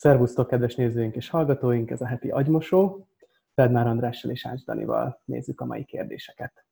Szervusztok, 0.00 0.46
kedves 0.46 0.74
nézőink 0.74 1.14
és 1.16 1.28
hallgatóink, 1.28 1.90
ez 1.90 2.00
a 2.00 2.06
heti 2.06 2.28
agymosó. 2.28 3.06
Fedmár 3.54 3.86
Andrással 3.86 4.30
és 4.30 4.46
Ács 4.46 4.64
Danival 4.64 5.20
nézzük 5.24 5.60
a 5.60 5.64
mai 5.64 5.84
kérdéseket. 5.84 6.64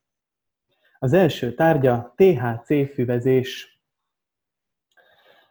Az 0.98 1.12
első 1.12 1.54
tárgya 1.54 2.14
THC 2.16 2.92
füvezés. 2.94 3.80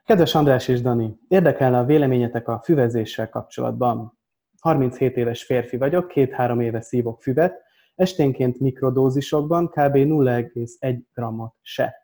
Kedves 0.05 0.35
András 0.35 0.67
és 0.67 0.81
Dani, 0.81 1.19
érdekelne 1.27 1.77
a 1.77 1.85
véleményetek 1.85 2.47
a 2.47 2.61
füvezéssel 2.63 3.29
kapcsolatban. 3.29 4.19
37 4.59 5.17
éves 5.17 5.43
férfi 5.43 5.77
vagyok, 5.77 6.07
két-három 6.07 6.59
éve 6.59 6.81
szívok 6.81 7.21
füvet, 7.21 7.63
esténként 7.95 8.59
mikrodózisokban 8.59 9.67
kb. 9.67 9.95
0,1 9.95 10.99
grammot 11.13 11.53
se. 11.61 11.95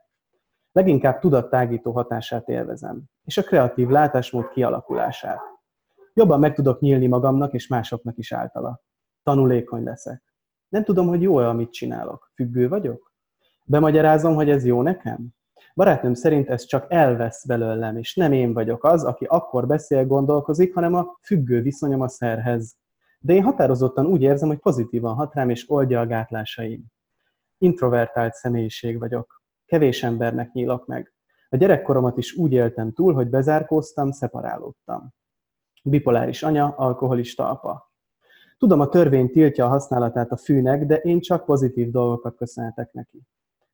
Leginkább 0.72 1.20
tudattágító 1.20 1.92
hatását 1.92 2.50
élvezem, 2.50 3.04
és 3.26 3.38
a 3.38 3.44
kreatív 3.44 3.88
látásmód 3.88 4.50
kialakulását. 4.50 5.53
Jobban 6.14 6.40
meg 6.40 6.54
tudok 6.54 6.80
nyílni 6.80 7.08
magamnak 7.08 7.54
és 7.54 7.68
másoknak 7.68 8.18
is 8.18 8.32
általa. 8.32 8.82
Tanulékony 9.24 9.84
leszek. 9.84 10.34
Nem 10.70 10.84
tudom, 10.84 11.08
hogy 11.08 11.22
jó-e, 11.22 11.48
amit 11.48 11.72
csinálok. 11.72 12.32
Függő 12.36 12.68
vagyok? 12.68 13.14
Bemagyarázom, 13.66 14.36
hogy 14.36 14.50
ez 14.50 14.66
jó 14.66 14.82
nekem? 14.82 15.28
Barátnőm 15.76 16.14
szerint 16.14 16.50
ez 16.50 16.66
csak 16.66 16.86
elvesz 16.90 17.46
belőlem, 17.46 17.98
és 17.98 18.16
nem 18.16 18.32
én 18.32 18.54
vagyok 18.54 18.84
az, 18.84 19.04
aki 19.04 19.26
akkor 19.26 19.68
beszél, 19.68 20.06
gondolkozik, 20.06 20.74
hanem 20.74 20.94
a 20.94 21.18
függő 21.22 21.62
viszonyom 21.62 22.02
a 22.02 22.08
szerhez. 22.08 22.76
De 23.20 23.34
én 23.34 23.44
határozottan 23.44 24.06
úgy 24.06 24.22
érzem, 24.22 24.48
hogy 24.48 24.60
pozitívan 24.60 25.16
hat 25.16 25.34
rám, 25.34 25.50
és 25.50 25.70
oldja 25.70 26.00
a 26.00 26.06
gátlásaim. 26.06 26.86
Introvertált 27.58 28.34
személyiség 28.34 29.00
vagyok. 29.00 29.42
Kevés 29.66 30.04
embernek 30.04 30.52
nyílok 30.52 30.88
meg. 30.88 31.14
A 31.50 31.56
gyerekkoromat 31.56 32.18
is 32.18 32.34
úgy 32.34 32.54
éltem 32.54 32.92
túl, 32.92 33.14
hogy 33.14 33.30
bezárkóztam, 33.30 34.12
szeparálódtam. 34.12 35.14
Bipoláris 35.86 36.44
anya, 36.44 36.74
alkoholista 36.78 37.50
apa. 37.50 37.92
Tudom, 38.58 38.80
a 38.80 38.90
törvény 38.90 39.30
tiltja 39.30 39.66
a 39.66 39.70
használatát 39.70 40.32
a 40.32 40.38
fűnek, 40.38 40.86
de 40.86 40.96
én 40.96 41.20
csak 41.20 41.46
pozitív 41.46 41.92
dolgokat 41.92 42.36
köszönhetek 42.36 42.92
neki. 42.92 43.22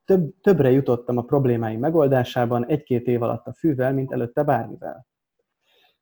Több, 0.06 0.34
többre 0.42 0.72
jutottam 0.72 1.17
a 1.17 1.22
problémáim 1.22 1.80
megoldásában 1.80 2.66
egy-két 2.66 3.08
év 3.08 3.22
alatt 3.22 3.47
a 3.47 3.53
fűvel, 3.53 3.94
mint 3.94 4.11
előtte 4.11 4.44
bármivel. 4.44 5.08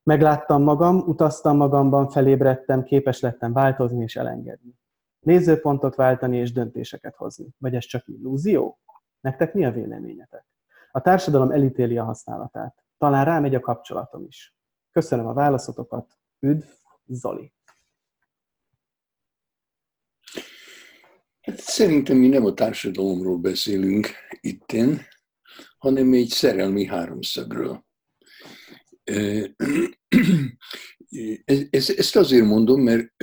Megláttam 0.04 0.64
magam, 0.64 0.98
utaztam 0.98 1.58
magamban, 1.58 2.10
felébredtem, 2.10 2.84
képes 2.84 3.20
lettem 3.20 3.54
változni 3.54 4.04
és 4.04 4.16
elengedni. 4.16 4.80
Nézőpontot 5.20 5.96
váltani 5.96 6.38
és 6.38 6.52
döntéseket 6.52 7.16
hozni. 7.16 7.48
Vagy 7.58 7.76
ez 7.76 7.86
csak 7.86 8.08
illúzió? 8.08 8.80
Nektek 9.22 9.54
mi 9.54 9.66
a 9.66 9.72
véleményetek? 9.72 10.46
A 10.92 11.02
társadalom 11.02 11.52
elítéli 11.52 11.98
a 11.98 12.04
használatát. 12.04 12.76
Talán 12.98 13.26
rámegy 13.26 13.56
a 13.56 13.60
kapcsolatom 13.60 14.24
is. 14.24 14.57
Köszönöm 14.98 15.26
a 15.26 15.34
válaszotokat. 15.34 16.18
Üdv, 16.40 16.66
Zoli! 17.06 17.54
Hát 21.42 21.60
szerintem 21.60 22.18
mi 22.18 22.28
nem 22.28 22.46
a 22.46 22.54
társadalomról 22.54 23.38
beszélünk 23.38 24.08
itten, 24.40 25.02
hanem 25.78 26.14
egy 26.14 26.28
szerelmi 26.28 26.86
háromszögről. 26.86 27.86
Ezt 31.82 32.16
azért 32.16 32.46
mondom, 32.46 32.82
mert 32.82 33.14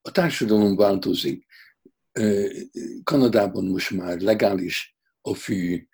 a 0.00 0.10
társadalom 0.10 0.76
változik. 0.76 1.46
Kanadában 3.02 3.64
most 3.64 3.90
már 3.90 4.20
legális 4.20 4.96
a 5.20 5.34
fű 5.34 5.88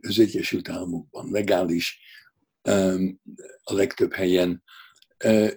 az 0.00 0.18
Egyesült 0.18 0.68
Államokban, 0.68 1.30
legális 1.30 2.03
a 3.62 3.74
legtöbb 3.74 4.12
helyen. 4.12 4.62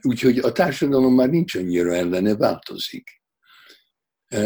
Úgyhogy 0.02 0.38
a 0.38 0.52
társadalom 0.52 1.16
már 1.16 1.30
nincs 1.30 1.56
annyira 1.56 1.96
ellene, 1.96 2.36
változik. 2.36 3.22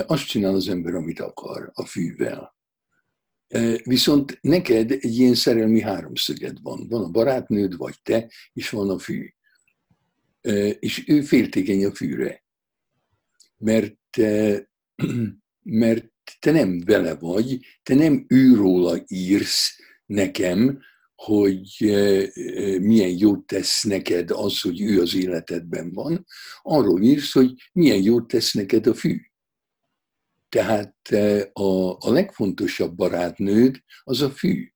Azt 0.05 0.27
csinál 0.27 0.53
az 0.53 0.67
ember, 0.67 0.93
amit 0.93 1.19
akar 1.19 1.71
a 1.73 1.85
fűvel. 1.85 2.55
Viszont 3.83 4.37
neked 4.41 4.91
egy 4.91 5.17
ilyen 5.17 5.35
szerelmi 5.35 5.81
háromszöged 5.81 6.61
van. 6.61 6.87
Van 6.87 7.03
a 7.03 7.09
barátnőd, 7.09 7.77
vagy 7.77 7.95
te, 8.03 8.31
és 8.53 8.69
van 8.69 8.89
a 8.89 8.99
fű. 8.99 9.29
És 10.79 11.03
ő 11.07 11.21
féltékeny 11.21 11.85
a 11.85 11.93
fűre. 11.93 12.43
Mert, 13.57 14.17
mert 15.61 16.11
te 16.39 16.51
nem 16.51 16.79
vele 16.85 17.15
vagy, 17.15 17.59
te 17.83 17.95
nem 17.95 18.25
őróla 18.27 19.03
írsz 19.07 19.79
nekem, 20.05 20.81
hogy 21.23 21.77
milyen 22.79 23.17
jót 23.17 23.45
tesz 23.45 23.83
neked 23.83 24.31
az, 24.31 24.61
hogy 24.61 24.81
ő 24.81 25.01
az 25.01 25.15
életedben 25.15 25.93
van. 25.93 26.25
Arról 26.61 27.01
írsz, 27.01 27.31
hogy 27.31 27.53
milyen 27.73 28.01
jót 28.01 28.27
tesz 28.27 28.53
neked 28.53 28.87
a 28.87 28.93
fű. 28.93 29.17
Tehát 30.49 30.95
a, 31.53 31.97
a 31.97 32.11
legfontosabb 32.11 32.95
barátnőd 32.95 33.83
az 34.03 34.21
a 34.21 34.29
fű. 34.29 34.71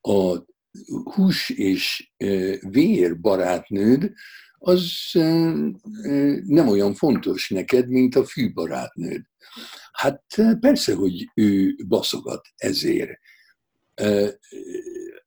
A 0.00 0.44
hús 1.04 1.50
és 1.50 2.12
vér 2.60 3.20
barátnőd 3.20 4.12
az 4.58 4.90
nem 6.44 6.68
olyan 6.68 6.94
fontos 6.94 7.48
neked, 7.48 7.88
mint 7.88 8.14
a 8.14 8.24
fű 8.24 8.52
barátnőd. 8.52 9.22
Hát 9.92 10.24
persze, 10.60 10.94
hogy 10.94 11.30
ő 11.34 11.74
baszogat 11.88 12.48
ezért. 12.56 13.18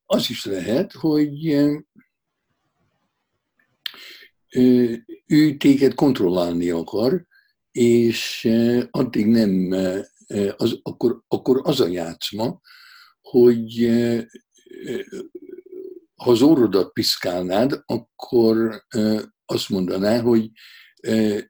Az 0.09 0.29
is 0.29 0.45
lehet, 0.45 0.91
hogy 0.91 1.45
ő 5.25 5.57
téged 5.57 5.93
kontrollálni 5.93 6.69
akar, 6.69 7.25
és 7.71 8.49
addig 8.91 9.25
nem, 9.25 9.71
az, 10.57 10.79
akkor, 10.81 11.23
akkor 11.27 11.61
az 11.63 11.79
a 11.79 11.87
játszma, 11.87 12.59
hogy 13.21 13.89
ha 16.15 16.31
az 16.31 16.41
orrodat 16.41 16.93
piszkálnád, 16.93 17.83
akkor 17.85 18.85
azt 19.45 19.69
mondaná, 19.69 20.21
hogy 20.21 20.51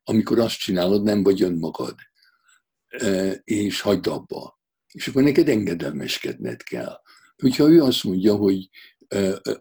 amikor 0.03 0.39
azt 0.39 0.57
csinálod, 0.57 1.03
nem 1.03 1.23
vagy 1.23 1.41
önmagad, 1.41 1.95
és 3.43 3.81
hagyd 3.81 4.07
abba. 4.07 4.59
És 4.91 5.07
akkor 5.07 5.23
neked 5.23 5.47
engedelmeskedned 5.47 6.63
kell. 6.63 7.01
Hogyha 7.41 7.69
ő 7.69 7.81
azt 7.81 8.03
mondja, 8.03 8.35
hogy 8.35 8.69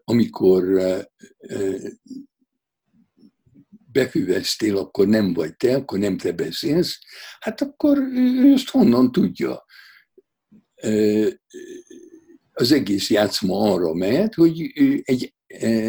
amikor 0.04 0.64
befüveztél, 3.92 4.76
akkor 4.76 5.06
nem 5.06 5.32
vagy 5.32 5.56
te, 5.56 5.75
akkor 5.75 5.98
nem 5.98 6.16
te 6.16 6.32
beszélsz, 6.32 6.98
hát 7.41 7.60
akkor 7.60 7.98
ő 8.14 8.53
ezt 8.53 8.69
honnan 8.69 9.12
tudja? 9.12 9.64
Az 12.53 12.72
egész 12.72 13.10
játszma 13.10 13.72
arra 13.72 13.94
mehet, 13.94 14.34
hogy 14.34 14.72
egy 15.03 15.34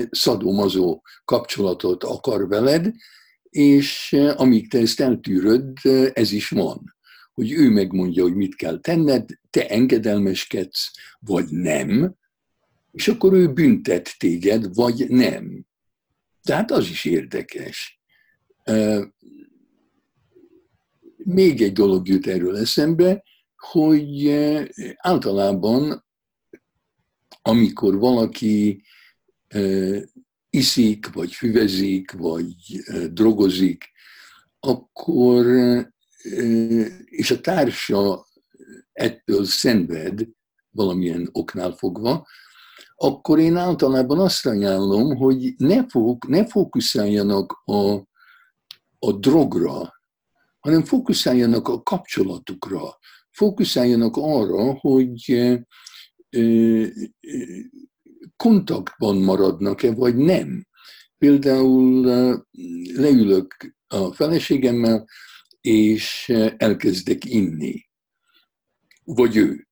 szadomazó 0.10 1.02
kapcsolatot 1.26 2.04
akar 2.04 2.48
veled, 2.48 2.92
és 3.50 4.16
amíg 4.36 4.70
te 4.70 4.80
ezt 4.80 5.00
eltűröd, 5.00 5.78
ez 6.14 6.32
is 6.32 6.50
van. 6.50 6.97
Hogy 7.38 7.52
ő 7.52 7.70
megmondja, 7.70 8.24
hogy 8.24 8.36
mit 8.36 8.56
kell 8.56 8.80
tenned, 8.80 9.30
te 9.50 9.68
engedelmeskedsz, 9.68 10.92
vagy 11.20 11.50
nem, 11.50 12.16
és 12.92 13.08
akkor 13.08 13.34
ő 13.34 13.54
büntet 13.54 14.16
téged, 14.18 14.76
vagy 14.76 15.10
nem. 15.10 15.66
Tehát 16.42 16.72
az 16.72 16.90
is 16.90 17.06
érdekes. 17.06 18.00
Még 21.18 21.62
egy 21.62 21.72
dolog 21.72 22.08
jut 22.08 22.28
erről 22.28 22.58
eszembe, 22.58 23.24
hogy 23.56 24.30
általában, 24.96 26.06
amikor 27.42 27.98
valaki 27.98 28.84
iszik, 30.50 31.14
vagy 31.14 31.34
füvezik, 31.34 32.12
vagy 32.12 32.56
drogozik, 33.12 33.92
akkor, 34.60 35.46
és 37.06 37.32
a 37.32 37.42
társa 37.42 38.26
ettől 38.92 39.46
szenved 39.46 40.28
valamilyen 40.70 41.30
oknál 41.32 41.72
fogva, 41.72 42.28
akkor 42.96 43.40
én 43.40 43.56
általában 43.56 44.20
azt 44.20 44.46
ajánlom, 44.46 45.16
hogy 45.16 45.54
ne, 45.58 45.88
fók, 45.88 46.28
ne 46.28 46.46
fókuszáljanak 46.48 47.62
a, 47.66 47.94
a 49.00 49.12
drogra, 49.20 49.94
hanem 50.60 50.84
fókuszáljanak 50.84 51.68
a 51.68 51.82
kapcsolatukra, 51.82 52.98
fókuszáljanak 53.32 54.18
arra, 54.18 54.74
hogy 54.74 55.50
kontaktban 58.36 59.18
maradnak-e, 59.18 59.94
vagy 59.94 60.16
nem. 60.16 60.68
Például 61.18 62.02
leülök 62.94 63.76
a 63.88 64.14
feleségemmel, 64.14 65.08
és 65.68 66.34
elkezdek 66.58 67.26
inni. 67.26 67.90
Vagy 69.04 69.36
ő. 69.36 69.68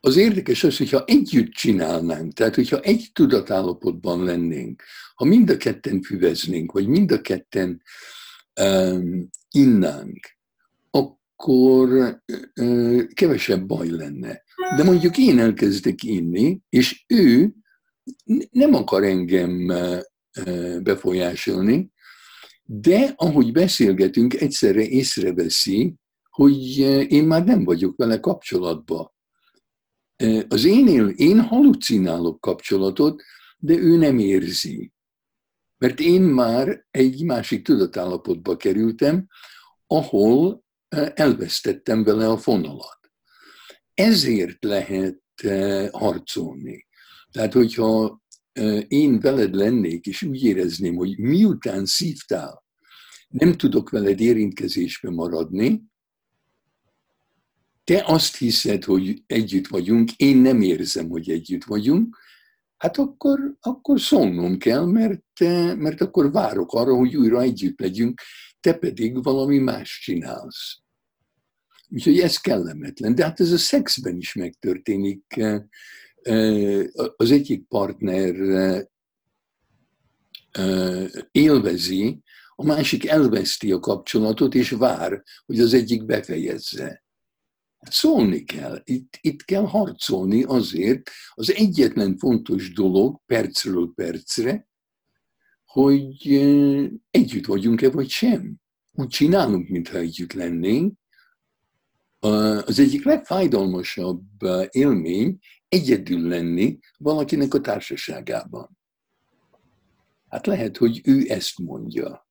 az 0.00 0.16
érdekes 0.16 0.64
az, 0.64 0.76
hogyha 0.76 1.04
együtt 1.04 1.52
csinálnánk, 1.52 2.32
tehát 2.32 2.54
hogyha 2.54 2.80
egy 2.80 3.10
tudatállapotban 3.12 4.24
lennénk, 4.24 4.82
ha 5.14 5.24
mind 5.24 5.50
a 5.50 5.56
ketten 5.56 6.02
füveznénk, 6.02 6.72
vagy 6.72 6.86
mind 6.86 7.12
a 7.12 7.20
ketten 7.20 7.82
um, 8.60 9.28
innánk, 9.50 10.36
akkor 10.90 11.88
uh, 12.60 13.06
kevesebb 13.12 13.66
baj 13.66 13.88
lenne. 13.88 14.42
De 14.76 14.84
mondjuk 14.84 15.18
én 15.18 15.38
elkezdek 15.38 16.02
inni, 16.02 16.60
és 16.68 17.04
ő 17.06 17.54
nem 18.50 18.74
akar 18.74 19.04
engem 19.04 19.72
befolyásolni, 20.82 21.91
de 22.62 23.12
ahogy 23.16 23.52
beszélgetünk, 23.52 24.34
egyszerre 24.34 24.86
észreveszi, 24.86 25.94
hogy 26.30 26.78
én 27.08 27.24
már 27.24 27.44
nem 27.44 27.64
vagyok 27.64 27.96
vele 27.96 28.20
kapcsolatban. 28.20 29.12
Az 30.48 30.64
én, 30.64 30.88
él, 30.88 31.08
én 31.08 31.40
halucinálok 31.40 32.40
kapcsolatot, 32.40 33.22
de 33.58 33.74
ő 33.74 33.96
nem 33.96 34.18
érzi. 34.18 34.92
Mert 35.78 36.00
én 36.00 36.22
már 36.22 36.86
egy 36.90 37.24
másik 37.24 37.64
tudatállapotba 37.64 38.56
kerültem, 38.56 39.26
ahol 39.86 40.64
elvesztettem 41.14 42.04
vele 42.04 42.28
a 42.28 42.38
fonalat. 42.38 42.98
Ezért 43.94 44.64
lehet 44.64 45.20
harcolni. 45.90 46.86
Tehát, 47.30 47.52
hogyha 47.52 48.21
én 48.88 49.20
veled 49.20 49.54
lennék, 49.54 50.06
és 50.06 50.22
úgy 50.22 50.44
érezném, 50.44 50.94
hogy 50.94 51.18
miután 51.18 51.86
szívtál, 51.86 52.64
nem 53.28 53.52
tudok 53.56 53.90
veled 53.90 54.20
érintkezésbe 54.20 55.10
maradni, 55.10 55.82
te 57.84 58.02
azt 58.06 58.36
hiszed, 58.36 58.84
hogy 58.84 59.22
együtt 59.26 59.66
vagyunk, 59.66 60.12
én 60.16 60.36
nem 60.36 60.60
érzem, 60.60 61.08
hogy 61.08 61.30
együtt 61.30 61.64
vagyunk, 61.64 62.18
hát 62.76 62.98
akkor, 62.98 63.56
akkor 63.60 64.00
szólnom 64.00 64.58
kell, 64.58 64.84
mert, 64.84 65.40
mert 65.76 66.00
akkor 66.00 66.32
várok 66.32 66.72
arra, 66.72 66.94
hogy 66.94 67.16
újra 67.16 67.40
együtt 67.40 67.80
legyünk, 67.80 68.20
te 68.60 68.74
pedig 68.74 69.22
valami 69.22 69.58
más 69.58 70.00
csinálsz. 70.02 70.78
Úgyhogy 71.88 72.18
ez 72.18 72.36
kellemetlen. 72.36 73.14
De 73.14 73.24
hát 73.24 73.40
ez 73.40 73.52
a 73.52 73.58
szexben 73.58 74.16
is 74.16 74.34
megtörténik. 74.34 75.40
Az 77.16 77.30
egyik 77.30 77.66
partner 77.68 78.34
élvezi, 81.30 82.22
a 82.54 82.64
másik 82.64 83.06
elveszti 83.06 83.72
a 83.72 83.78
kapcsolatot, 83.78 84.54
és 84.54 84.70
vár, 84.70 85.22
hogy 85.46 85.60
az 85.60 85.74
egyik 85.74 86.04
befejezze. 86.04 87.04
Szólni 87.90 88.44
kell, 88.44 88.80
itt, 88.84 89.18
itt 89.20 89.44
kell 89.44 89.66
harcolni 89.66 90.42
azért, 90.42 91.10
az 91.34 91.54
egyetlen 91.54 92.16
fontos 92.16 92.72
dolog 92.72 93.20
percről 93.26 93.92
percre, 93.94 94.68
hogy 95.64 96.26
együtt 97.10 97.46
vagyunk-e 97.46 97.90
vagy 97.90 98.08
sem. 98.08 98.56
Úgy 98.92 99.08
csinálunk, 99.08 99.68
mintha 99.68 99.98
együtt 99.98 100.32
lennénk. 100.32 100.98
Az 102.64 102.78
egyik 102.78 103.04
legfájdalmasabb 103.04 104.22
élmény 104.70 105.38
egyedül 105.72 106.28
lenni 106.28 106.78
valakinek 106.98 107.54
a 107.54 107.60
társaságában. 107.60 108.78
Hát 110.28 110.46
lehet, 110.46 110.76
hogy 110.76 111.00
ő 111.04 111.24
ezt 111.28 111.58
mondja. 111.58 112.26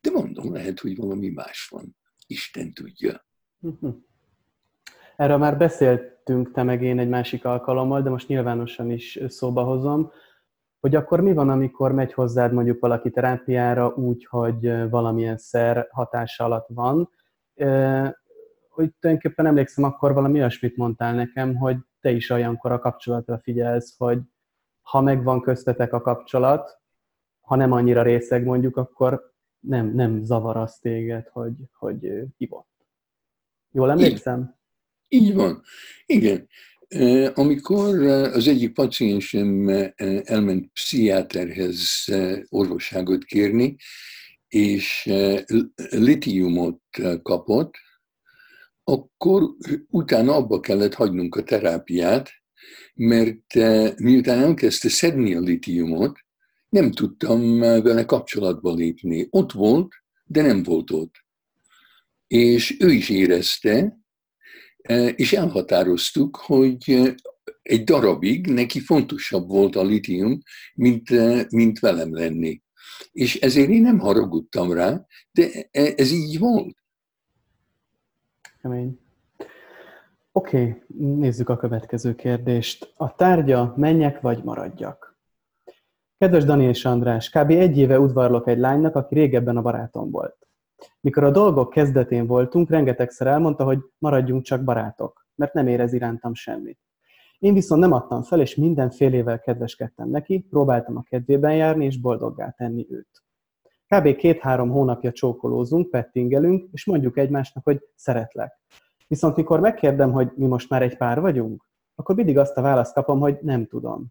De 0.00 0.10
mondom, 0.10 0.52
lehet, 0.52 0.80
hogy 0.80 0.96
valami 0.96 1.28
más 1.28 1.68
van. 1.70 1.96
Isten 2.26 2.72
tudja. 2.72 3.26
Erről 5.16 5.36
már 5.36 5.56
beszéltünk 5.56 6.52
te 6.52 6.62
meg 6.62 6.82
én 6.82 6.98
egy 6.98 7.08
másik 7.08 7.44
alkalommal, 7.44 8.02
de 8.02 8.10
most 8.10 8.28
nyilvánosan 8.28 8.90
is 8.90 9.18
szóba 9.28 9.62
hozom, 9.62 10.10
hogy 10.80 10.94
akkor 10.94 11.20
mi 11.20 11.32
van, 11.32 11.48
amikor 11.50 11.92
megy 11.92 12.12
hozzád 12.12 12.52
mondjuk 12.52 12.80
valaki 12.80 13.10
terápiára 13.10 13.88
úgy, 13.88 14.24
hogy 14.24 14.88
valamilyen 14.90 15.36
szer 15.38 15.88
hatása 15.90 16.44
alatt 16.44 16.66
van, 16.68 17.10
hogy 18.68 18.92
tulajdonképpen 18.98 19.46
emlékszem, 19.46 19.84
akkor 19.84 20.14
valami 20.14 20.38
olyasmit 20.38 20.76
mondtál 20.76 21.14
nekem, 21.14 21.56
hogy 21.56 21.76
te 22.04 22.10
is 22.10 22.30
olyankor 22.30 22.72
a 22.72 22.78
kapcsolatra 22.78 23.38
figyelsz, 23.38 23.94
hogy 23.96 24.18
ha 24.82 25.00
megvan 25.00 25.40
köztetek 25.40 25.92
a 25.92 26.00
kapcsolat, 26.00 26.80
ha 27.40 27.56
nem 27.56 27.72
annyira 27.72 28.02
részeg 28.02 28.44
mondjuk, 28.44 28.76
akkor 28.76 29.34
nem, 29.60 29.94
nem 29.94 30.24
zavar 30.24 30.56
az 30.56 30.78
téged, 30.78 31.28
hogy, 31.28 31.54
hogy 31.72 32.12
hívott. 32.36 32.68
Jól 33.70 33.90
emlékszem? 33.90 34.56
Így 35.08 35.34
van. 35.34 35.62
Igen. 36.06 36.48
Amikor 37.34 38.06
az 38.06 38.48
egyik 38.48 38.72
paciensem 38.72 39.68
elment 40.24 40.72
pszichiáterhez 40.72 42.04
orvosságot 42.48 43.24
kérni, 43.24 43.76
és 44.48 45.10
litiumot 45.90 46.80
kapott, 47.22 47.74
akkor 48.84 49.42
utána 49.88 50.34
abba 50.34 50.60
kellett 50.60 50.94
hagynunk 50.94 51.34
a 51.34 51.42
terápiát, 51.42 52.30
mert 52.94 53.54
miután 53.96 54.38
elkezdte 54.38 54.88
szedni 54.88 55.34
a 55.34 55.40
litiumot, 55.40 56.18
nem 56.68 56.90
tudtam 56.90 57.58
vele 57.58 58.04
kapcsolatba 58.04 58.74
lépni. 58.74 59.26
Ott 59.30 59.52
volt, 59.52 59.92
de 60.24 60.42
nem 60.42 60.62
volt 60.62 60.90
ott. 60.90 61.14
És 62.26 62.76
ő 62.80 62.90
is 62.90 63.08
érezte, 63.08 64.04
E, 64.84 65.08
és 65.08 65.32
elhatároztuk, 65.32 66.36
hogy 66.36 66.90
e, 66.90 67.14
egy 67.62 67.84
darabig 67.84 68.46
neki 68.46 68.80
fontosabb 68.80 69.48
volt 69.48 69.76
a 69.76 69.82
litium, 69.84 70.42
mint, 70.74 71.10
mint 71.50 71.78
velem 71.78 72.14
lenni. 72.14 72.62
És 73.12 73.36
ezért 73.36 73.68
én 73.68 73.82
nem 73.82 73.98
haragudtam 73.98 74.72
rá, 74.72 75.06
de 75.30 75.68
ez 75.72 76.12
így 76.12 76.38
volt. 76.38 76.76
Kemény. 78.64 78.98
Oké, 80.32 80.60
okay, 80.60 80.82
nézzük 80.96 81.48
a 81.48 81.56
következő 81.56 82.14
kérdést. 82.14 82.94
A 82.96 83.14
tárgya 83.14 83.74
menjek 83.76 84.20
vagy 84.20 84.44
maradjak? 84.44 85.18
Kedves 86.18 86.44
Dani 86.44 86.64
és 86.64 86.84
András, 86.84 87.30
kb. 87.30 87.50
egy 87.50 87.78
éve 87.78 88.00
udvarlok 88.00 88.48
egy 88.48 88.58
lánynak, 88.58 88.94
aki 88.94 89.14
régebben 89.14 89.56
a 89.56 89.62
barátom 89.62 90.10
volt. 90.10 90.48
Mikor 91.00 91.24
a 91.24 91.30
dolgok 91.30 91.70
kezdetén 91.70 92.26
voltunk, 92.26 92.70
rengetegszer 92.70 93.26
elmondta, 93.26 93.64
hogy 93.64 93.78
maradjunk 93.98 94.42
csak 94.42 94.64
barátok, 94.64 95.26
mert 95.34 95.52
nem 95.52 95.66
érez 95.66 95.92
irántam 95.92 96.34
semmit. 96.34 96.78
Én 97.38 97.54
viszont 97.54 97.80
nem 97.80 97.92
adtam 97.92 98.22
fel, 98.22 98.40
és 98.40 98.54
mindenfélével 98.54 99.40
kedveskedtem 99.40 100.08
neki, 100.08 100.46
próbáltam 100.50 100.96
a 100.96 101.02
kedvében 101.02 101.54
járni, 101.54 101.84
és 101.84 102.00
boldoggá 102.00 102.50
tenni 102.50 102.86
őt. 102.90 103.23
Kb. 103.94 104.16
két-három 104.16 104.70
hónapja 104.70 105.12
csókolózunk, 105.12 105.90
pettingelünk, 105.90 106.68
és 106.72 106.86
mondjuk 106.86 107.18
egymásnak, 107.18 107.64
hogy 107.64 107.88
szeretlek. 107.94 108.60
Viszont 109.08 109.36
mikor 109.36 109.60
megkérdem, 109.60 110.12
hogy 110.12 110.32
mi 110.34 110.46
most 110.46 110.70
már 110.70 110.82
egy 110.82 110.96
pár 110.96 111.20
vagyunk, 111.20 111.64
akkor 111.94 112.14
mindig 112.14 112.38
azt 112.38 112.56
a 112.56 112.62
választ 112.62 112.94
kapom, 112.94 113.20
hogy 113.20 113.38
nem 113.40 113.66
tudom. 113.66 114.06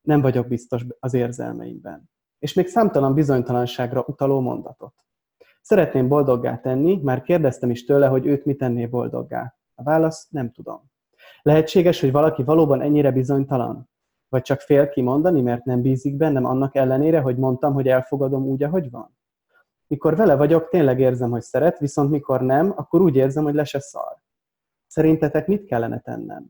Nem 0.00 0.20
vagyok 0.20 0.48
biztos 0.48 0.84
az 1.00 1.14
érzelmeimben. 1.14 2.10
És 2.38 2.54
még 2.54 2.66
számtalan 2.66 3.14
bizonytalanságra 3.14 4.04
utaló 4.06 4.40
mondatot. 4.40 4.94
Szeretném 5.60 6.08
boldoggá 6.08 6.58
tenni, 6.58 7.00
már 7.02 7.22
kérdeztem 7.22 7.70
is 7.70 7.84
tőle, 7.84 8.06
hogy 8.06 8.26
őt 8.26 8.44
mit 8.44 8.58
tenné 8.58 8.86
boldoggá. 8.86 9.54
A 9.74 9.82
válasz 9.82 10.28
nem 10.30 10.52
tudom. 10.52 10.90
Lehetséges, 11.42 12.00
hogy 12.00 12.12
valaki 12.12 12.42
valóban 12.42 12.80
ennyire 12.80 13.10
bizonytalan? 13.10 13.88
Vagy 14.28 14.42
csak 14.42 14.60
fél 14.60 14.88
kimondani, 14.88 15.42
mert 15.42 15.64
nem 15.64 15.82
bízik 15.82 16.16
bennem 16.16 16.44
annak 16.44 16.74
ellenére, 16.74 17.20
hogy 17.20 17.36
mondtam, 17.36 17.72
hogy 17.72 17.88
elfogadom 17.88 18.44
úgy, 18.44 18.62
ahogy 18.62 18.90
van? 18.90 19.16
Mikor 19.86 20.16
vele 20.16 20.36
vagyok, 20.36 20.68
tényleg 20.68 21.00
érzem, 21.00 21.30
hogy 21.30 21.42
szeret, 21.42 21.78
viszont 21.78 22.10
mikor 22.10 22.40
nem, 22.40 22.72
akkor 22.76 23.00
úgy 23.00 23.16
érzem, 23.16 23.44
hogy 23.44 23.54
le 23.54 23.64
se 23.64 23.80
szar. 23.80 24.16
Szerintetek 24.86 25.46
mit 25.46 25.64
kellene 25.64 26.00
tennem? 26.00 26.46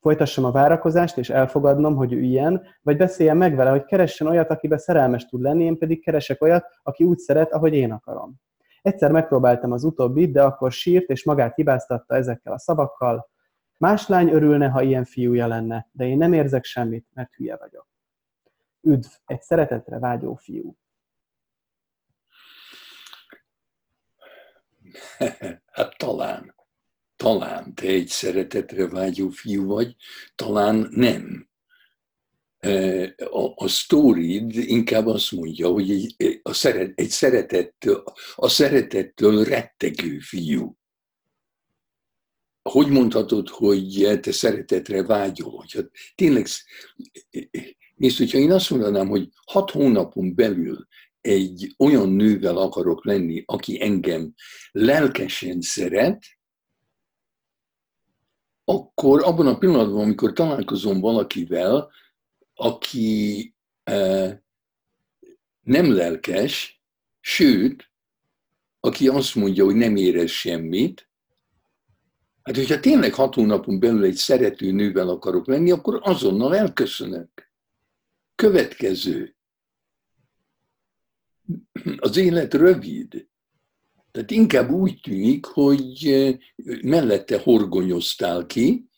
Folytassam 0.00 0.44
a 0.44 0.50
várakozást, 0.50 1.18
és 1.18 1.30
elfogadnom, 1.30 1.96
hogy 1.96 2.12
ő 2.12 2.20
ilyen, 2.20 2.62
vagy 2.82 2.96
beszéljem 2.96 3.36
meg 3.36 3.56
vele, 3.56 3.70
hogy 3.70 3.84
keressen 3.84 4.26
olyat, 4.26 4.50
akibe 4.50 4.78
szerelmes 4.78 5.26
tud 5.26 5.40
lenni, 5.40 5.64
én 5.64 5.78
pedig 5.78 6.02
keresek 6.02 6.42
olyat, 6.42 6.64
aki 6.82 7.04
úgy 7.04 7.18
szeret, 7.18 7.52
ahogy 7.52 7.74
én 7.74 7.92
akarom. 7.92 8.34
Egyszer 8.82 9.12
megpróbáltam 9.12 9.72
az 9.72 9.84
utóbbit, 9.84 10.32
de 10.32 10.42
akkor 10.42 10.72
sírt 10.72 11.08
és 11.08 11.24
magát 11.24 11.54
hibáztatta 11.54 12.14
ezekkel 12.14 12.52
a 12.52 12.58
szavakkal. 12.58 13.28
Más 13.78 14.08
lány 14.08 14.28
örülne, 14.28 14.68
ha 14.68 14.82
ilyen 14.82 15.04
fiúja 15.04 15.46
lenne, 15.46 15.88
de 15.92 16.06
én 16.06 16.16
nem 16.16 16.32
érzek 16.32 16.64
semmit, 16.64 17.06
mert 17.14 17.34
hülye 17.34 17.56
vagyok. 17.56 17.88
Üdv, 18.80 19.08
egy 19.26 19.42
szeretetre 19.42 19.98
vágyó 19.98 20.34
fiú. 20.34 20.76
Hát 25.72 25.96
talán, 25.96 26.54
talán 27.16 27.74
te 27.74 27.86
egy 27.86 28.08
szeretetre 28.08 28.88
vágyó 28.88 29.28
fiú 29.28 29.66
vagy, 29.66 29.96
talán 30.34 30.88
nem 30.90 31.48
a, 33.16 33.52
a 33.54 33.68
sztórid 33.68 34.54
inkább 34.54 35.06
azt 35.06 35.32
mondja, 35.32 35.68
hogy 35.68 35.90
egy, 35.90 36.40
a 36.42 36.52
szeret, 36.52 36.98
egy 36.98 37.14
a 38.34 38.48
szeretettől 38.48 39.44
rettegő 39.44 40.18
fiú. 40.18 40.77
Hogy 42.68 42.88
mondhatod, 42.88 43.48
hogy 43.48 44.18
te 44.20 44.32
szeretetre 44.32 45.02
vágyol? 45.02 45.50
Hogyha 45.50 45.80
tényleg, 46.14 46.46
nézd, 47.94 48.18
hogyha 48.18 48.38
én 48.38 48.52
azt 48.52 48.70
mondanám, 48.70 49.08
hogy 49.08 49.28
hat 49.44 49.70
hónapon 49.70 50.34
belül 50.34 50.86
egy 51.20 51.74
olyan 51.78 52.08
nővel 52.08 52.56
akarok 52.56 53.04
lenni, 53.04 53.42
aki 53.46 53.82
engem 53.82 54.34
lelkesen 54.70 55.60
szeret, 55.60 56.22
akkor 58.64 59.22
abban 59.24 59.46
a 59.46 59.58
pillanatban, 59.58 60.00
amikor 60.00 60.32
találkozom 60.32 61.00
valakivel, 61.00 61.90
aki 62.54 63.54
eh, 63.82 64.38
nem 65.60 65.92
lelkes, 65.92 66.82
sőt, 67.20 67.90
aki 68.80 69.08
azt 69.08 69.34
mondja, 69.34 69.64
hogy 69.64 69.74
nem 69.74 69.96
érez 69.96 70.30
semmit, 70.30 71.07
hát 72.48 72.56
hogyha 72.56 72.80
tényleg 72.80 73.14
hat 73.14 73.34
hónapon 73.34 73.80
belül 73.80 74.04
egy 74.04 74.14
szerető 74.14 74.70
nővel 74.70 75.08
akarok 75.08 75.46
lenni, 75.46 75.70
akkor 75.70 76.00
azonnal 76.02 76.56
elköszönök. 76.56 77.50
Következő. 78.34 79.36
Az 81.96 82.16
élet 82.16 82.54
rövid. 82.54 83.28
Tehát 84.10 84.30
inkább 84.30 84.70
úgy 84.70 85.00
tűnik, 85.00 85.44
hogy 85.44 86.28
mellette 86.82 87.40
horgonyoztál 87.40 88.46
ki, 88.46 88.88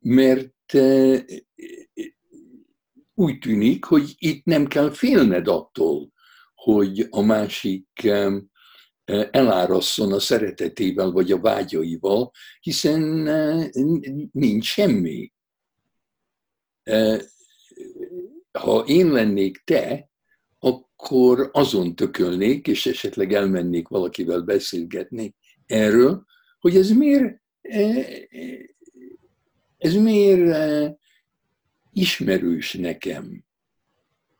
mert 0.00 0.72
úgy 3.14 3.38
tűnik, 3.38 3.84
hogy 3.84 4.14
itt 4.18 4.44
nem 4.44 4.66
kell 4.66 4.90
félned 4.90 5.48
attól, 5.48 6.12
hogy 6.54 7.06
a 7.10 7.20
másik 7.20 8.10
elárasszon 9.30 10.12
a 10.12 10.18
szeretetével 10.18 11.10
vagy 11.10 11.32
a 11.32 11.40
vágyaival, 11.40 12.30
hiszen 12.60 13.00
nincs 14.32 14.64
semmi. 14.64 15.32
Ha 18.58 18.84
én 18.86 19.10
lennék 19.10 19.62
te, 19.64 20.10
akkor 20.58 21.50
azon 21.52 21.94
tökölnék, 21.94 22.66
és 22.66 22.86
esetleg 22.86 23.32
elmennék 23.32 23.88
valakivel 23.88 24.40
beszélgetni 24.40 25.34
erről, 25.66 26.24
hogy 26.58 26.76
ez 26.76 26.90
miért, 26.90 27.42
ez 29.78 29.94
miért 29.94 30.96
ismerős 31.92 32.72
nekem, 32.72 33.44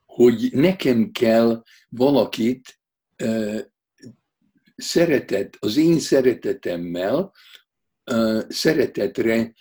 hogy 0.07 0.49
nekem 0.53 1.11
kell 1.11 1.63
valakit 1.89 2.81
szeretet, 4.81 5.57
az 5.61 5.77
én 5.77 5.99
szeretetemmel 5.99 7.33
szeretetre 8.49 9.55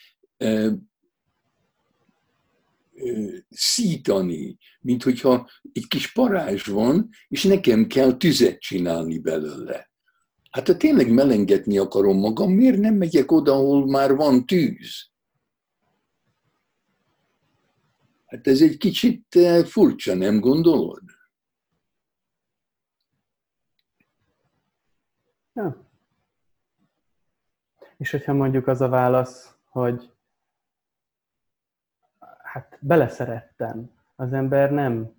szítani, 3.50 4.58
mint 4.82 5.04
hogyha 5.04 5.50
egy 5.72 5.88
kis 5.88 6.12
parázs 6.12 6.68
van, 6.68 7.10
és 7.28 7.44
nekem 7.44 7.88
kell 7.88 8.18
tüzet 8.18 8.60
csinálni 8.60 9.20
belőle. 9.20 9.92
Hát 10.52 10.68
ha 10.68 10.78
tényleg 10.78 11.12
melengetni 11.12 11.78
akarom 11.78 12.20
magam, 12.20 12.52
miért 12.52 12.80
nem 12.80 12.96
megyek 12.96 13.32
oda, 13.32 13.54
ahol 13.54 13.88
már 13.88 14.16
van 14.16 14.46
tűz? 14.46 15.10
Hát 18.26 18.48
ez 18.48 18.62
egy 18.62 18.78
kicsit 18.78 19.40
furcsa, 19.66 20.16
nem 20.16 20.40
gondolod? 20.40 21.02
Ja. 25.60 25.88
És 27.98 28.12
hogyha 28.12 28.34
mondjuk 28.34 28.68
az 28.68 28.82
a 28.82 28.90
válasz, 28.90 29.56
hogy 29.70 30.12
hát 32.44 32.78
beleszerettem, 32.82 33.92
az 34.16 34.34
ember 34.34 34.72
nem 34.72 35.16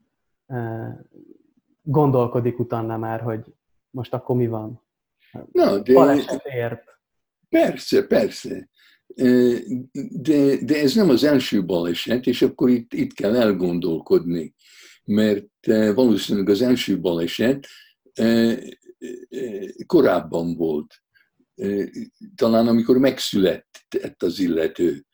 gondolkodik 1.82 2.58
utána 2.58 2.96
már, 2.96 3.20
hogy 3.20 3.44
most 3.90 4.14
akkor 4.14 4.36
mi 4.36 4.46
van. 4.46 4.82
Na, 5.52 5.78
de... 5.78 5.92
Balesetért. 5.92 6.84
Persze, 7.48 8.06
persze. 8.06 8.68
De, 10.10 10.64
de 10.64 10.80
ez 10.80 10.94
nem 10.94 11.08
az 11.08 11.24
első 11.24 11.64
baleset, 11.64 12.26
és 12.26 12.42
akkor 12.42 12.68
itt, 12.68 12.92
itt 12.92 13.12
kell 13.12 13.36
elgondolkodni, 13.36 14.54
mert 15.04 15.66
valószínűleg 15.94 16.48
az 16.48 16.62
első 16.62 17.00
baleset 17.00 17.66
korábban 19.86 20.54
volt. 20.56 21.02
Talán 22.34 22.68
amikor 22.68 22.98
megszületett 22.98 24.22
az 24.22 24.38
illető. 24.38 25.04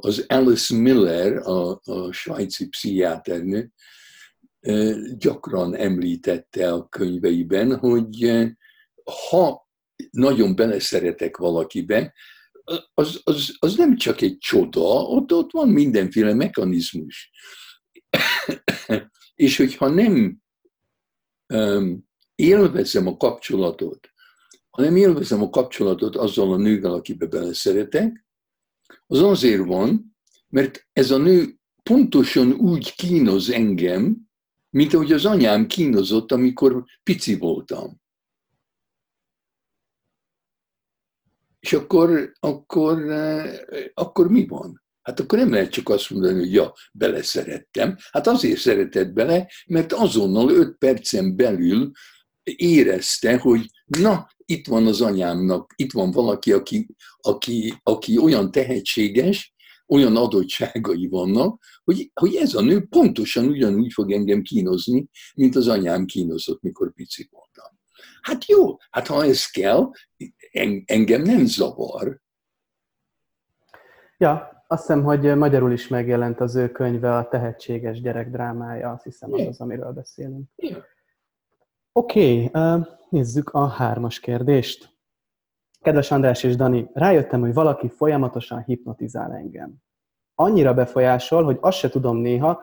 Az 0.00 0.24
Alice 0.28 0.74
Miller, 0.74 1.36
a, 1.36 1.80
a 1.84 2.12
svájci 2.12 2.68
pszichiáternő, 2.68 3.72
gyakran 5.16 5.74
említette 5.74 6.72
a 6.72 6.88
könyveiben, 6.88 7.78
hogy 7.78 8.32
ha 9.28 9.68
nagyon 10.10 10.54
beleszeretek 10.54 11.36
valakibe, 11.36 12.14
az, 12.94 13.20
az, 13.24 13.56
az 13.58 13.76
nem 13.76 13.96
csak 13.96 14.20
egy 14.20 14.38
csoda, 14.38 15.02
ott, 15.02 15.32
ott 15.32 15.50
van 15.50 15.68
mindenféle 15.68 16.34
mechanizmus. 16.34 17.30
És 19.34 19.56
hogyha 19.56 19.88
nem 19.88 20.39
élvezem 22.34 23.06
a 23.06 23.16
kapcsolatot, 23.16 24.10
hanem 24.70 24.96
élvezem 24.96 25.42
a 25.42 25.50
kapcsolatot 25.50 26.16
azzal 26.16 26.52
a 26.52 26.56
nővel, 26.56 26.92
akibe 26.92 27.26
beleszeretek, 27.26 28.26
az 29.06 29.22
azért 29.22 29.66
van, 29.66 30.16
mert 30.48 30.88
ez 30.92 31.10
a 31.10 31.16
nő 31.16 31.58
pontosan 31.82 32.52
úgy 32.52 32.94
kínoz 32.94 33.50
engem, 33.50 34.28
mint 34.70 34.94
ahogy 34.94 35.12
az 35.12 35.24
anyám 35.24 35.66
kínozott, 35.66 36.32
amikor 36.32 36.84
pici 37.02 37.36
voltam. 37.36 38.00
És 41.60 41.72
akkor, 41.72 42.32
akkor, 42.40 43.02
akkor 43.94 44.30
mi 44.30 44.46
van? 44.46 44.82
Hát 45.10 45.20
akkor 45.20 45.38
nem 45.38 45.52
lehet 45.52 45.70
csak 45.70 45.88
azt 45.88 46.10
mondani, 46.10 46.38
hogy 46.38 46.52
ja, 46.52 46.72
beleszerettem. 46.92 47.96
Hát 48.10 48.26
azért 48.26 48.60
szeretett 48.60 49.12
bele, 49.12 49.50
mert 49.66 49.92
azonnal 49.92 50.50
öt 50.50 50.76
percen 50.78 51.36
belül 51.36 51.90
érezte, 52.42 53.38
hogy 53.38 53.70
na, 53.84 54.30
itt 54.44 54.66
van 54.66 54.86
az 54.86 55.00
anyámnak, 55.00 55.72
itt 55.76 55.92
van 55.92 56.10
valaki, 56.10 56.52
aki, 56.52 56.86
aki, 57.16 57.74
aki 57.82 58.18
olyan 58.18 58.50
tehetséges, 58.50 59.54
olyan 59.86 60.16
adottságai 60.16 61.08
vannak, 61.08 61.62
hogy, 61.84 62.10
hogy 62.14 62.34
ez 62.34 62.54
a 62.54 62.60
nő 62.60 62.86
pontosan 62.86 63.46
ugyanúgy 63.46 63.92
fog 63.92 64.12
engem 64.12 64.42
kínozni, 64.42 65.08
mint 65.34 65.56
az 65.56 65.68
anyám 65.68 66.04
kínozott, 66.04 66.62
mikor 66.62 66.92
pici 66.92 67.28
voltam. 67.30 67.78
Hát 68.20 68.44
jó, 68.44 68.76
hát 68.90 69.06
ha 69.06 69.24
ez 69.24 69.46
kell, 69.46 69.90
engem 70.84 71.22
nem 71.22 71.46
zavar. 71.46 72.20
Ja, 74.16 74.59
azt 74.72 74.86
hiszem, 74.86 75.04
hogy 75.04 75.36
magyarul 75.36 75.72
is 75.72 75.88
megjelent 75.88 76.40
az 76.40 76.54
ő 76.54 76.70
könyve, 76.70 77.16
a 77.16 77.28
tehetséges 77.28 78.00
gyerek 78.00 78.30
drámája, 78.30 78.90
azt 78.90 79.04
hiszem 79.04 79.32
az 79.32 79.46
az, 79.46 79.60
amiről 79.60 79.92
beszélünk. 79.92 80.48
Oké, 81.92 82.44
okay, 82.44 82.82
nézzük 83.08 83.50
a 83.50 83.66
hármas 83.66 84.20
kérdést. 84.20 84.98
Kedves 85.80 86.10
András 86.10 86.42
és 86.42 86.56
Dani, 86.56 86.90
rájöttem, 86.92 87.40
hogy 87.40 87.54
valaki 87.54 87.88
folyamatosan 87.88 88.62
hipnotizál 88.62 89.32
engem. 89.32 89.74
Annyira 90.34 90.74
befolyásol, 90.74 91.44
hogy 91.44 91.58
azt 91.60 91.78
se 91.78 91.88
tudom 91.88 92.16
néha, 92.16 92.62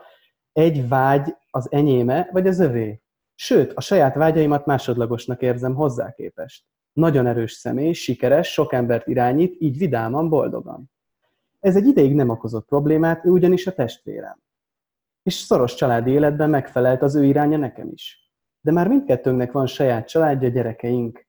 egy 0.51 0.87
vágy 0.87 1.35
az 1.49 1.71
enyéme, 1.71 2.29
vagy 2.31 2.47
az 2.47 2.59
övé. 2.59 3.01
Sőt, 3.35 3.73
a 3.73 3.81
saját 3.81 4.15
vágyaimat 4.15 4.65
másodlagosnak 4.65 5.41
érzem 5.41 5.75
hozzá 5.75 6.11
képest. 6.11 6.65
Nagyon 6.93 7.27
erős 7.27 7.51
személy, 7.51 7.93
sikeres, 7.93 8.51
sok 8.51 8.73
embert 8.73 9.07
irányít, 9.07 9.55
így 9.59 9.77
vidáman, 9.77 10.29
boldogan. 10.29 10.95
Ez 11.59 11.75
egy 11.75 11.87
ideig 11.87 12.15
nem 12.15 12.29
okozott 12.29 12.65
problémát, 12.67 13.25
ő 13.25 13.29
ugyanis 13.29 13.67
a 13.67 13.73
testvérem. 13.73 14.39
És 15.23 15.33
szoros 15.33 15.75
családi 15.75 16.11
életben 16.11 16.49
megfelelt 16.49 17.01
az 17.01 17.15
ő 17.15 17.25
iránya 17.25 17.57
nekem 17.57 17.89
is. 17.91 18.31
De 18.61 18.71
már 18.71 18.87
mindkettőnknek 18.87 19.51
van 19.51 19.67
saját 19.67 20.07
családja, 20.07 20.49
gyerekeink. 20.49 21.27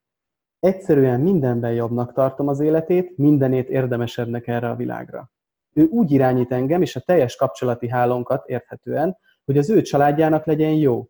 Egyszerűen 0.59 1.21
mindenben 1.21 1.73
jobbnak 1.73 2.13
tartom 2.13 2.49
az 2.49 2.61
életét, 2.61 3.17
mindenét 3.17 3.69
érdemesebbnek 3.69 4.47
erre 4.47 4.71
a 4.71 4.77
világra. 4.77 5.33
Ő 5.73 5.85
úgy 5.85 6.11
irányít 6.11 6.53
engem 6.53 6.83
és 6.83 6.97
a 6.97 7.01
teljes 7.01 7.37
kapcsolati 7.37 7.89
hálónkat 7.89 8.49
érthetően, 8.49 9.19
hogy 9.45 9.59
az 9.59 9.71
ő 9.71 9.83
családjának 9.83 10.45
legyen 10.45 10.73
jó. 10.73 11.09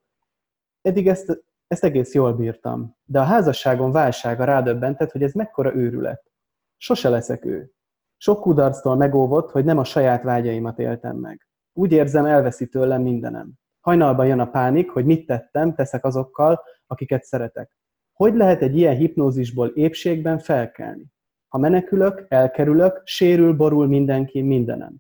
Eddig 0.81 1.09
ezt 1.09 1.47
ezt 1.69 1.85
egész 1.85 2.15
jól 2.15 2.33
bírtam, 2.35 2.97
de 3.05 3.21
a 3.21 3.25
házasságon 3.25 3.93
válsága 3.93 4.45
rádöbbentett, 4.45 5.11
hogy 5.11 5.23
ez 5.23 5.33
mekkora 5.33 5.75
őrület. 5.75 6.31
Sose 6.77 7.09
leszek 7.09 7.45
ő. 7.45 7.73
Sok 8.21 8.41
kudarctól 8.41 8.97
megóvott, 8.97 9.51
hogy 9.51 9.65
nem 9.65 9.79
a 9.79 9.85
saját 9.85 10.23
vágyaimat 10.23 10.79
éltem 10.79 11.17
meg. 11.17 11.49
Úgy 11.73 11.93
érzem, 11.93 12.25
elveszi 12.25 12.69
tőlem 12.69 13.03
mindenem. 13.03 13.53
Hajnalban 13.81 14.27
jön 14.27 14.41
a 14.41 14.51
pánik, 14.51 14.91
hogy 14.91 15.05
mit 15.05 15.27
tettem, 15.27 15.75
teszek 15.75 16.05
azokkal, 16.05 16.63
akiket 16.87 17.25
szeretek. 17.25 17.77
Hogy 18.13 18.35
lehet 18.35 18.63
egy 18.63 18.77
ilyen 18.77 18.97
hipnózisból 18.97 19.69
épségben 19.69 20.39
felkelni? 20.39 21.07
Ha 21.49 21.59
menekülök, 21.59 22.27
elkerülök, 22.29 23.01
sérül, 23.05 23.57
borul 23.57 23.87
mindenki 23.87 24.43
mindenem. 24.43 24.97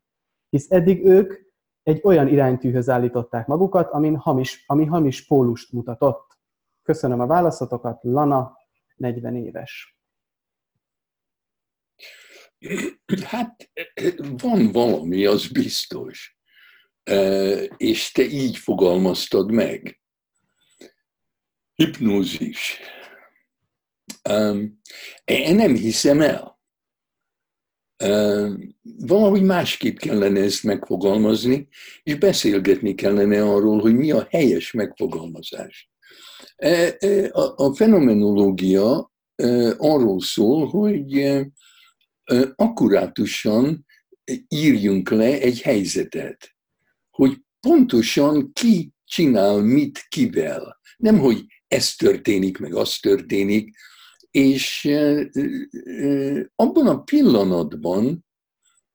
Hisz 0.48 0.70
eddig 0.70 1.04
ők 1.04 1.34
egy 1.82 2.00
olyan 2.04 2.28
iránytűhöz 2.28 2.88
állították 2.88 3.46
magukat, 3.46 3.90
amin 3.90 4.16
hamis, 4.16 4.64
ami 4.66 4.84
hamis 4.84 5.26
pólust 5.26 5.72
mutatott. 5.72 6.38
Köszönöm 6.82 7.20
a 7.20 7.26
válaszotokat, 7.26 7.98
Lana, 8.02 8.56
40 8.96 9.36
éves. 9.36 9.97
Hát 13.22 13.70
van 14.18 14.72
valami, 14.72 15.24
az 15.24 15.46
biztos. 15.46 16.38
És 17.76 18.12
te 18.12 18.22
így 18.22 18.56
fogalmaztad 18.56 19.50
meg. 19.50 20.00
Hipnózis. 21.74 22.78
Én 25.24 25.54
nem 25.54 25.74
hiszem 25.74 26.20
el. 26.20 26.60
Valahogy 28.82 29.42
másképp 29.42 29.96
kellene 29.96 30.40
ezt 30.40 30.62
megfogalmazni, 30.62 31.68
és 32.02 32.14
beszélgetni 32.14 32.94
kellene 32.94 33.42
arról, 33.42 33.80
hogy 33.80 33.94
mi 33.94 34.10
a 34.10 34.26
helyes 34.30 34.72
megfogalmazás. 34.72 35.90
A 37.56 37.74
fenomenológia 37.74 39.12
arról 39.76 40.20
szól, 40.20 40.66
hogy 40.66 41.40
akkurátusan 42.54 43.86
írjunk 44.48 45.10
le 45.10 45.40
egy 45.40 45.60
helyzetet, 45.60 46.56
hogy 47.10 47.36
pontosan 47.60 48.52
ki 48.52 48.92
csinál 49.04 49.62
mit 49.62 50.06
kivel. 50.08 50.80
Nem, 50.96 51.18
hogy 51.18 51.44
ez 51.68 51.94
történik, 51.94 52.58
meg 52.58 52.74
az 52.74 52.96
történik, 52.96 53.76
és 54.30 54.84
abban 56.54 56.86
a 56.86 57.02
pillanatban, 57.02 58.26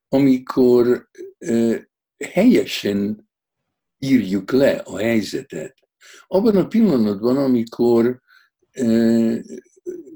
amikor 0.08 1.10
helyesen 2.32 3.30
írjuk 3.98 4.52
le 4.52 4.72
a 4.72 4.98
helyzetet, 4.98 5.78
abban 6.28 6.56
a 6.56 6.68
pillanatban, 6.68 7.38
amikor 7.38 8.22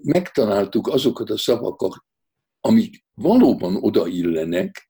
megtaláltuk 0.01 0.87
azokat 0.87 1.29
a 1.29 1.37
szavakat, 1.37 2.05
amik 2.67 3.05
valóban 3.13 3.75
odaillenek, 3.75 4.89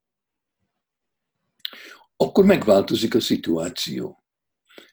akkor 2.16 2.44
megváltozik 2.44 3.14
a 3.14 3.20
szituáció. 3.20 4.24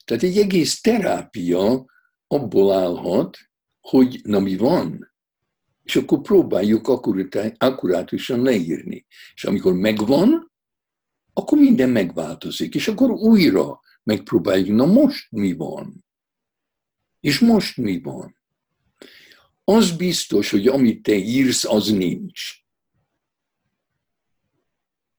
Tehát 0.05 0.23
egy 0.23 0.37
egész 0.37 0.81
terápia 0.81 1.85
abból 2.27 2.73
állhat, 2.73 3.37
hogy 3.79 4.19
na 4.23 4.39
mi 4.39 4.57
van, 4.57 5.13
és 5.83 5.95
akkor 5.95 6.21
próbáljuk 6.21 6.87
akkurátusan 7.57 8.41
leírni. 8.41 9.05
És 9.33 9.43
amikor 9.43 9.73
megvan, 9.73 10.51
akkor 11.33 11.57
minden 11.57 11.89
megváltozik, 11.89 12.75
és 12.75 12.87
akkor 12.87 13.09
újra 13.09 13.79
megpróbáljuk, 14.03 14.75
na 14.75 14.85
most 14.85 15.31
mi 15.31 15.53
van? 15.53 16.05
És 17.19 17.39
most 17.39 17.77
mi 17.77 18.01
van? 18.01 18.37
Az 19.63 19.91
biztos, 19.91 20.49
hogy 20.49 20.67
amit 20.67 21.03
te 21.03 21.15
írsz, 21.15 21.65
az 21.65 21.87
nincs. 21.87 22.64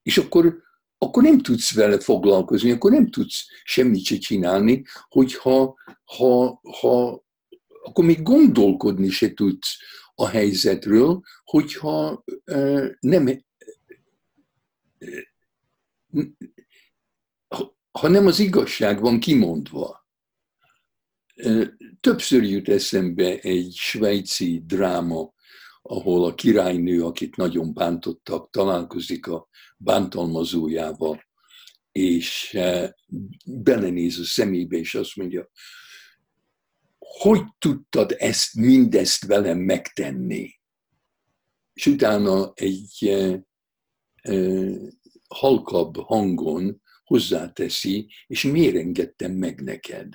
És 0.06 0.18
akkor, 0.18 0.62
akkor 0.98 1.22
nem 1.22 1.38
tudsz 1.38 1.74
vele 1.74 2.00
foglalkozni, 2.00 2.70
akkor 2.70 2.90
nem 2.90 3.10
tudsz 3.10 3.46
semmit 3.64 4.04
se 4.04 4.18
csinálni, 4.18 4.84
hogyha 5.08 5.74
ha, 6.04 6.60
ha, 6.80 7.24
akkor 7.82 8.04
még 8.04 8.22
gondolkodni 8.22 9.08
se 9.08 9.34
tudsz 9.34 9.76
a 10.14 10.28
helyzetről, 10.28 11.20
hogyha 11.44 12.24
nem 13.00 13.44
ha 17.90 18.08
nem 18.08 18.26
az 18.26 18.38
igazság 18.38 19.00
van 19.00 19.20
kimondva. 19.20 20.06
Többször 22.00 22.42
jut 22.42 22.68
eszembe 22.68 23.38
egy 23.38 23.74
svájci 23.74 24.62
dráma, 24.66 25.34
ahol 25.88 26.24
a 26.24 26.34
királynő, 26.34 27.04
akit 27.04 27.36
nagyon 27.36 27.74
bántottak, 27.74 28.50
találkozik 28.50 29.26
a 29.26 29.48
bántalmazójával, 29.76 31.24
és 31.92 32.58
belenéz 33.46 34.18
a 34.18 34.24
szemébe, 34.24 34.76
és 34.76 34.94
azt 34.94 35.16
mondja, 35.16 35.50
hogy 36.98 37.42
tudtad 37.58 38.14
ezt, 38.18 38.54
mindezt 38.54 39.24
velem 39.26 39.58
megtenni? 39.58 40.60
És 41.72 41.86
utána 41.86 42.52
egy 42.54 43.06
e, 43.08 43.46
e, 44.22 44.34
halkabb 45.28 45.96
hangon 45.96 46.82
hozzáteszi, 47.04 48.10
és 48.26 48.42
miért 48.42 48.76
engedtem 48.76 49.32
meg 49.32 49.60
neked? 49.60 50.14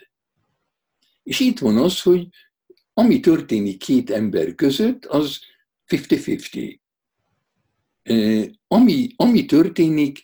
És 1.24 1.40
itt 1.40 1.60
van 1.60 1.78
az, 1.78 2.02
hogy 2.02 2.28
ami 2.94 3.20
történik 3.20 3.78
két 3.78 4.10
ember 4.10 4.56
között, 4.56 5.06
az 5.06 5.40
50-50. 5.88 6.80
Ami, 8.68 9.10
ami 9.16 9.46
történik, 9.46 10.24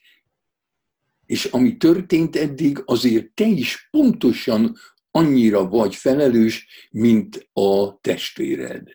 és 1.25 1.45
ami 1.45 1.77
történt 1.77 2.35
eddig, 2.35 2.81
azért 2.85 3.33
te 3.33 3.45
is 3.45 3.87
pontosan 3.91 4.77
annyira 5.11 5.67
vagy 5.67 5.95
felelős, 5.95 6.67
mint 6.91 7.49
a 7.53 7.99
testvéred. 7.99 8.87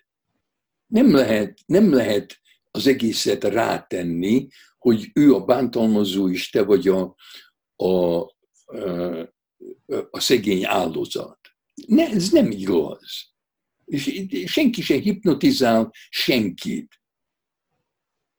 Nem 0.86 1.14
lehet, 1.14 1.58
nem 1.66 1.92
lehet 1.92 2.40
az 2.70 2.86
egészet 2.86 3.44
rátenni, 3.44 4.48
hogy 4.78 5.10
ő 5.14 5.34
a 5.34 5.44
bántalmazó, 5.44 6.30
és 6.30 6.50
te 6.50 6.62
vagy 6.62 6.88
a, 6.88 7.16
a, 7.76 8.20
a 10.10 10.20
szegény 10.20 10.64
áldozat. 10.64 11.38
Ne, 11.86 12.06
ez 12.08 12.30
nem 12.30 12.50
igaz. 12.50 13.30
És 13.84 14.26
senki 14.46 14.82
sem 14.82 15.00
hipnotizál 15.00 15.92
senkit. 16.08 17.01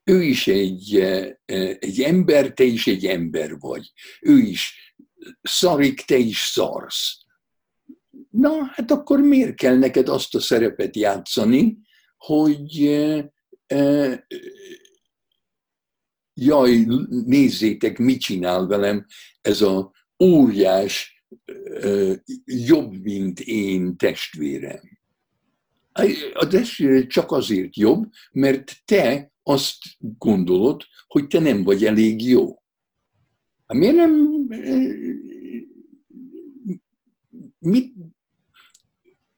Ő 0.04 0.22
is 0.22 0.46
egy, 0.46 0.96
egy 1.78 2.00
ember, 2.02 2.52
te 2.52 2.64
is 2.64 2.86
egy 2.86 3.06
ember 3.06 3.58
vagy. 3.58 3.92
Ő 4.20 4.38
is 4.38 4.94
szarik, 5.42 6.00
te 6.00 6.16
is 6.16 6.38
szarsz. 6.38 7.24
Na, 8.30 8.64
hát 8.72 8.90
akkor 8.90 9.20
miért 9.20 9.54
kell 9.54 9.78
neked 9.78 10.08
azt 10.08 10.34
a 10.34 10.40
szerepet 10.40 10.96
játszani, 10.96 11.78
hogy 12.16 12.86
e, 13.66 14.26
jaj, 16.34 16.86
nézzétek, 17.08 17.98
mit 17.98 18.20
csinál 18.20 18.66
velem 18.66 19.06
ez 19.40 19.60
a 19.60 19.92
óriás, 20.22 21.24
e, 21.64 22.22
jobb, 22.44 22.92
mint 23.02 23.40
én 23.40 23.96
testvérem. 23.96 24.93
A 26.32 26.46
testvére 26.46 27.06
csak 27.06 27.30
azért 27.32 27.76
jobb, 27.76 28.10
mert 28.32 28.82
te 28.84 29.32
azt 29.42 29.78
gondolod, 29.98 30.82
hogy 31.06 31.26
te 31.26 31.38
nem 31.38 31.62
vagy 31.62 31.84
elég 31.84 32.28
jó. 32.28 32.62
Hát 33.66 33.78
miért 33.78 33.94
nem... 33.94 34.12
Mit, 37.58 37.94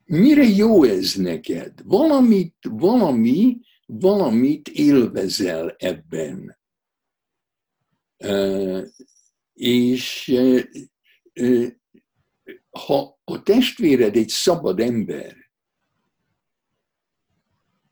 mire 0.05 0.45
jó 0.45 0.85
ez 0.85 1.14
neked? 1.14 1.83
Valamit, 1.85 2.57
valami, 2.61 3.61
valamit 3.87 4.69
élvezel 4.69 5.75
ebben. 5.79 6.59
És 9.53 10.35
ha 12.71 13.19
a 13.25 13.42
testvéred 13.42 14.16
egy 14.16 14.29
szabad 14.29 14.81
ember, 14.81 15.46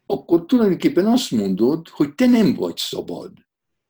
akkor 0.06 0.46
tulajdonképpen 0.46 1.06
azt 1.06 1.30
mondod, 1.30 1.88
hogy 1.88 2.14
te 2.14 2.26
nem 2.26 2.54
vagy 2.54 2.76
szabad. 2.76 3.32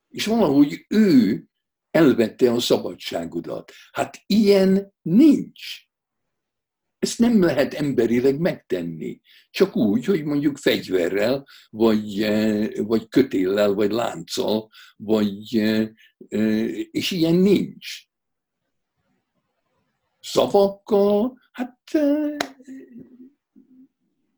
És 0.08 0.26
valahogy 0.26 0.84
ő 0.88 1.44
elvette 1.90 2.52
a 2.52 2.60
szabadságodat. 2.60 3.72
Hát 3.92 4.22
ilyen 4.26 4.94
nincs. 5.02 5.62
Ezt 6.98 7.18
nem 7.18 7.42
lehet 7.42 7.74
emberileg 7.74 8.38
megtenni. 8.38 9.20
Csak 9.50 9.76
úgy, 9.76 10.04
hogy 10.04 10.24
mondjuk 10.24 10.56
fegyverrel, 10.56 11.46
vagy, 11.70 12.22
eh, 12.22 12.68
vagy 12.76 13.08
kötéllel, 13.08 13.72
vagy 13.72 13.90
lánccal, 13.90 14.68
vagy, 14.96 15.56
eh, 15.58 15.88
eh, 16.28 16.70
és 16.90 17.10
ilyen 17.10 17.34
nincs. 17.34 17.86
Szavakkal, 20.20 21.38
hát 21.52 21.78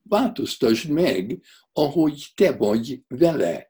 változtasd 0.08 0.90
meg, 0.90 1.40
ahogy 1.72 2.32
te 2.34 2.52
vagy 2.52 3.02
vele. 3.08 3.68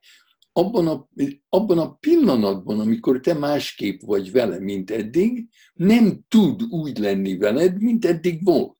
Abban 0.51 0.87
a, 0.87 1.09
abban 1.49 1.77
a 1.77 1.93
pillanatban, 1.93 2.79
amikor 2.79 3.19
te 3.19 3.33
másképp 3.33 4.01
vagy 4.01 4.31
vele, 4.31 4.59
mint 4.59 4.91
eddig, 4.91 5.49
nem 5.73 6.19
tud 6.27 6.61
úgy 6.69 6.97
lenni 6.97 7.37
veled, 7.37 7.81
mint 7.81 8.05
eddig 8.05 8.43
volt. 8.43 8.77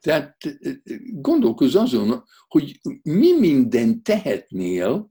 Tehát 0.00 0.36
gondolkozz 1.12 1.74
azon, 1.74 2.24
hogy 2.48 2.80
mi 3.02 3.38
minden 3.38 4.02
tehetnél, 4.02 5.10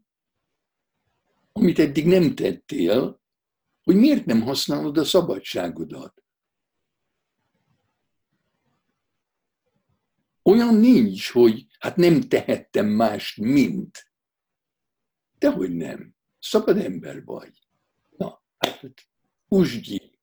amit 1.52 1.80
eddig 1.80 2.06
nem 2.06 2.36
tettél, 2.36 3.22
hogy 3.84 3.96
miért 3.96 4.26
nem 4.26 4.42
használod 4.42 4.98
a 4.98 5.04
szabadságodat. 5.04 6.24
Olyan 10.48 10.76
nincs, 10.76 11.32
hogy 11.32 11.66
hát 11.80 11.96
nem 11.96 12.22
tehettem 12.22 12.86
mást, 12.86 13.40
mint. 13.40 14.12
Dehogy 15.40 15.76
nem. 15.76 16.16
Szabad 16.40 16.78
ember 16.78 17.24
vagy. 17.26 17.52
Na, 18.18 18.42
hát 18.58 18.82
usgyi. 19.48 20.20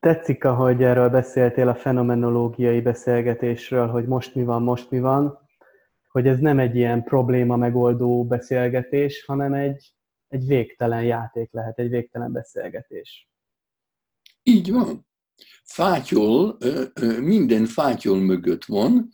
Tetszik, 0.00 0.44
ahogy 0.44 0.82
erről 0.82 1.08
beszéltél 1.08 1.68
a 1.68 1.74
fenomenológiai 1.74 2.80
beszélgetésről, 2.80 3.86
hogy 3.86 4.06
most 4.06 4.34
mi 4.34 4.44
van, 4.44 4.62
most 4.62 4.90
mi 4.90 5.00
van, 5.00 5.38
hogy 6.08 6.26
ez 6.26 6.38
nem 6.38 6.58
egy 6.58 6.76
ilyen 6.76 7.02
probléma 7.02 7.56
megoldó 7.56 8.26
beszélgetés, 8.26 9.24
hanem 9.24 9.52
egy, 9.52 9.94
egy 10.28 10.46
végtelen 10.46 11.02
játék 11.02 11.52
lehet, 11.52 11.78
egy 11.78 11.88
végtelen 11.88 12.32
beszélgetés. 12.32 13.28
Így 14.42 14.72
van. 14.72 15.06
Fátyol, 15.64 16.58
minden 17.20 17.66
fátyol 17.66 18.20
mögött 18.20 18.64
van, 18.64 19.10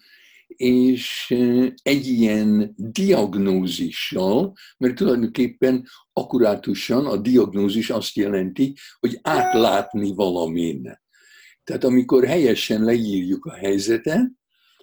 és 0.47 1.35
egy 1.83 2.07
ilyen 2.07 2.75
diagnózissal, 2.77 4.53
mert 4.79 4.95
tulajdonképpen 4.95 5.87
akkurátusan 6.13 7.07
a 7.07 7.17
diagnózis 7.17 7.91
azt 7.91 8.17
jelenti, 8.17 8.77
hogy 8.99 9.19
átlátni 9.23 10.15
valamin. 10.15 10.99
Tehát 11.65 11.85
amikor 11.85 12.27
helyesen 12.27 12.85
leírjuk 12.85 13.45
a 13.45 13.53
helyzetet, 13.53 14.31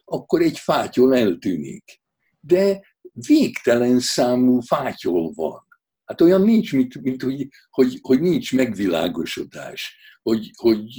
akkor 0.06 0.41
egy 0.41 0.58
fátyol 0.58 1.15
eltűnik. 1.15 2.02
De 2.39 2.82
végtelen 3.28 4.00
számú 4.00 4.60
fátyol 4.60 5.32
van. 5.36 5.66
Hát 6.07 6.21
olyan 6.21 6.41
nincs, 6.41 6.73
mint, 6.73 7.01
mint 7.01 7.21
hogy, 7.21 7.47
hogy, 7.69 7.99
hogy 8.01 8.21
nincs 8.21 8.55
megvilágosodás, 8.55 9.97
hogy, 10.21 10.51
hogy 10.55 10.89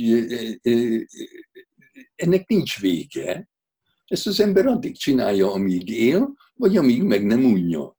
ennek 2.14 2.48
nincs 2.48 2.80
vége, 2.80 3.48
ezt 4.06 4.26
az 4.26 4.40
ember 4.40 4.66
addig 4.66 4.96
csinálja, 4.96 5.52
amíg 5.52 5.88
él, 5.88 6.34
vagy 6.54 6.76
amíg 6.76 7.02
meg 7.02 7.26
nem 7.26 7.44
unja. 7.44 7.96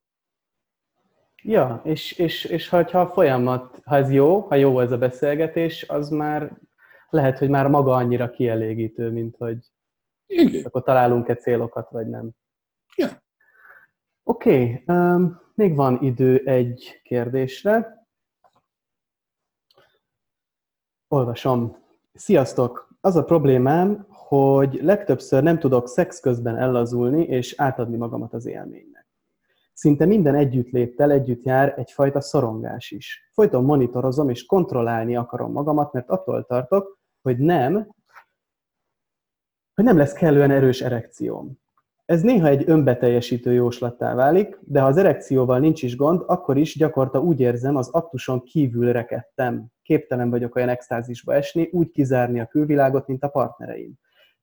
Ja, 1.44 1.82
és, 1.84 2.12
és, 2.12 2.44
és 2.46 2.70
ha 2.70 2.78
a 2.78 3.08
folyamat, 3.08 3.82
ha 3.86 3.96
ez 3.96 4.12
jó, 4.12 4.40
ha 4.40 4.56
jó 4.56 4.80
ez 4.80 4.92
a 4.92 4.98
beszélgetés, 4.98 5.86
az 5.88 6.10
már 6.10 6.58
lehet, 7.10 7.38
hogy 7.38 7.50
már 7.50 7.68
maga 7.68 7.96
annyira 7.96 8.30
kielégítő, 8.30 9.12
mint 9.12 9.36
hogy 9.38 9.58
Igen. 10.26 10.64
akkor 10.64 10.84
találunk-e 10.84 11.36
célokat, 11.36 11.90
vagy 11.90 12.08
nem. 12.08 12.30
Ja. 12.96 13.24
Oké, 14.24 14.82
okay, 14.84 14.96
um, 14.96 15.42
még 15.60 15.76
van 15.76 16.02
idő 16.02 16.38
egy 16.46 17.02
kérdésre. 17.04 18.08
Olvasom. 21.08 21.78
Sziasztok! 22.14 22.88
Az 23.02 23.16
a 23.16 23.24
problémám, 23.24 24.06
hogy 24.10 24.80
legtöbbször 24.82 25.44
nem 25.44 25.60
tudok 25.60 25.88
szex 25.88 26.20
közben 26.20 26.58
ellazulni 26.58 27.24
és 27.24 27.54
átadni 27.58 27.98
magamat 27.98 28.34
az 28.34 28.46
élménynek. 28.46 29.08
Szinte 29.74 30.06
minden 30.06 30.36
együttléttel 30.36 31.12
együtt 31.12 31.44
jár 31.44 31.74
egyfajta 31.78 32.22
szorongás 32.22 32.92
is. 32.92 33.30
Folyton 33.34 33.64
monitorozom 33.64 34.30
és 34.30 34.46
kontrollálni 34.46 35.16
akarom 35.16 35.52
magamat, 35.52 35.94
mert 35.94 36.10
attól 36.10 36.46
tartok, 36.46 37.00
hogy 37.22 37.38
nem, 37.38 37.96
hogy 39.74 39.86
nem 39.86 39.98
lesz 39.98 40.14
kellően 40.14 40.52
erős 40.52 40.82
erekcióm. 40.82 41.60
Ez 42.10 42.22
néha 42.22 42.48
egy 42.48 42.64
önbeteljesítő 42.66 43.54
jóslattá 43.54 44.16
válik, 44.16 44.60
de 44.62 44.80
ha 44.80 44.88
az 44.88 44.98
erekcióval 44.98 45.60
nincs 45.60 45.84
is 45.84 45.96
gond, 45.96 46.24
akkor 46.26 46.58
is 46.58 46.78
gyakorta 46.78 47.20
úgy 47.20 47.40
érzem, 47.40 47.76
az 47.76 47.90
aktuson 47.90 48.44
kívül 48.44 48.92
rekedtem. 48.92 49.66
Képtelen 49.82 50.30
vagyok 50.30 50.56
olyan 50.56 50.70
extázisba 50.70 51.34
esni, 51.34 51.70
úgy 51.72 51.92
kizárni 51.92 52.40
a 52.40 52.46
külvilágot, 52.46 53.08
mint 53.08 53.24
a 53.24 53.28
partnereim. 53.28 53.94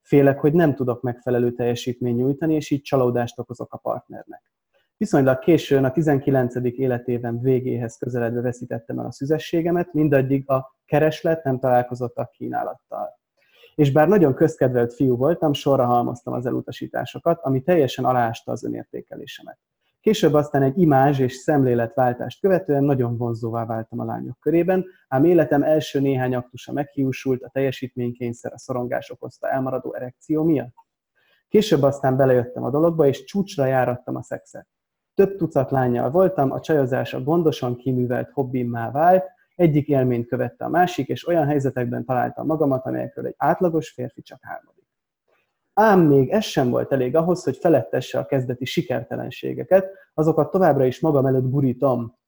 Félek, 0.01 0.41
hogy 0.41 0.53
nem 0.53 0.75
tudok 0.75 1.03
megfelelő 1.03 1.53
teljesítményt 1.53 2.17
nyújtani, 2.17 2.55
és 2.55 2.71
így 2.71 2.83
csalódást 2.83 3.39
okozok 3.39 3.73
a 3.73 3.77
partnernek. 3.77 4.53
Viszonylag 4.97 5.39
későn, 5.39 5.85
a 5.85 5.93
19. 5.93 6.55
életében 6.63 7.41
végéhez 7.41 7.97
közeledve 7.97 8.41
veszítettem 8.41 8.99
el 8.99 9.07
a 9.07 9.13
szüzességemet, 9.13 9.93
mindaddig 9.93 10.51
a 10.51 10.77
kereslet 10.85 11.45
nem 11.45 11.59
találkozott 11.59 12.17
a 12.17 12.31
kínálattal. 12.33 13.16
És 13.77 13.93
bár 13.93 14.09
nagyon 14.09 14.35
közkedvelt 14.35 14.95
fiú 14.95 15.17
voltam, 15.17 15.53
sorra 15.53 15.85
halmoztam 15.85 16.35
az 16.35 16.47
elutasításokat, 16.47 17.41
ami 17.43 17.63
teljesen 17.63 18.05
aláásta 18.05 18.53
az 18.53 18.65
önértékelésemet. 18.65 19.59
Később 20.01 20.35
aztán 20.35 20.63
egy 20.63 20.79
imázs 20.79 21.19
és 21.19 21.35
szemléletváltást 21.35 22.41
követően 22.41 22.85
nagyon 22.85 23.17
vonzóvá 23.17 23.65
váltam 23.67 23.99
a 23.99 24.05
lányok 24.05 24.41
körében, 24.41 24.85
ám 25.09 25.25
életem 25.25 25.63
első 25.63 26.01
néhány 26.01 26.35
aktusa 26.35 26.73
meghiúsult, 26.73 27.43
a 27.43 27.49
teljesítménykényszer, 27.49 28.53
a 28.53 28.59
szorongás 28.59 29.11
okozta 29.11 29.49
elmaradó 29.49 29.95
erekció 29.95 30.45
miatt. 30.45 30.75
Később 31.49 31.83
aztán 31.83 32.17
belejöttem 32.17 32.65
a 32.65 32.71
dologba, 32.71 33.07
és 33.07 33.25
csúcsra 33.25 33.67
járattam 33.67 34.17
a 34.17 34.23
szexet. 34.23 34.69
Több 35.15 35.37
tucat 35.37 35.71
lányjal 35.71 36.11
voltam, 36.11 36.51
a 36.51 36.61
csajozás 36.61 37.15
a 37.15 37.23
gondosan 37.23 37.77
kiművelt 37.77 38.31
hobbimmá 38.31 38.91
vált, 38.91 39.35
egyik 39.57 39.89
élményt 39.89 40.29
követte 40.29 40.65
a 40.65 40.69
másik, 40.69 41.09
és 41.09 41.27
olyan 41.27 41.47
helyzetekben 41.47 42.05
találtam 42.05 42.47
magamat, 42.47 42.87
amelyekről 42.87 43.27
egy 43.27 43.35
átlagos 43.37 43.91
férfi 43.91 44.23
csak 44.23 44.39
álmodik. 44.43 44.85
Ám 45.73 46.01
még 46.01 46.31
ez 46.31 46.45
sem 46.45 46.71
volt 46.71 46.93
elég 46.93 47.17
ahhoz, 47.17 47.45
hogy 47.45 47.57
felettesse 47.57 48.19
a 48.19 48.27
kezdeti 48.27 48.65
sikertelenségeket, 48.65 49.91
azokat 50.15 50.51
továbbra 50.51 50.85
is 50.85 51.01
magam 51.01 51.27
előtt 51.27 51.49
burítom. 51.49 52.19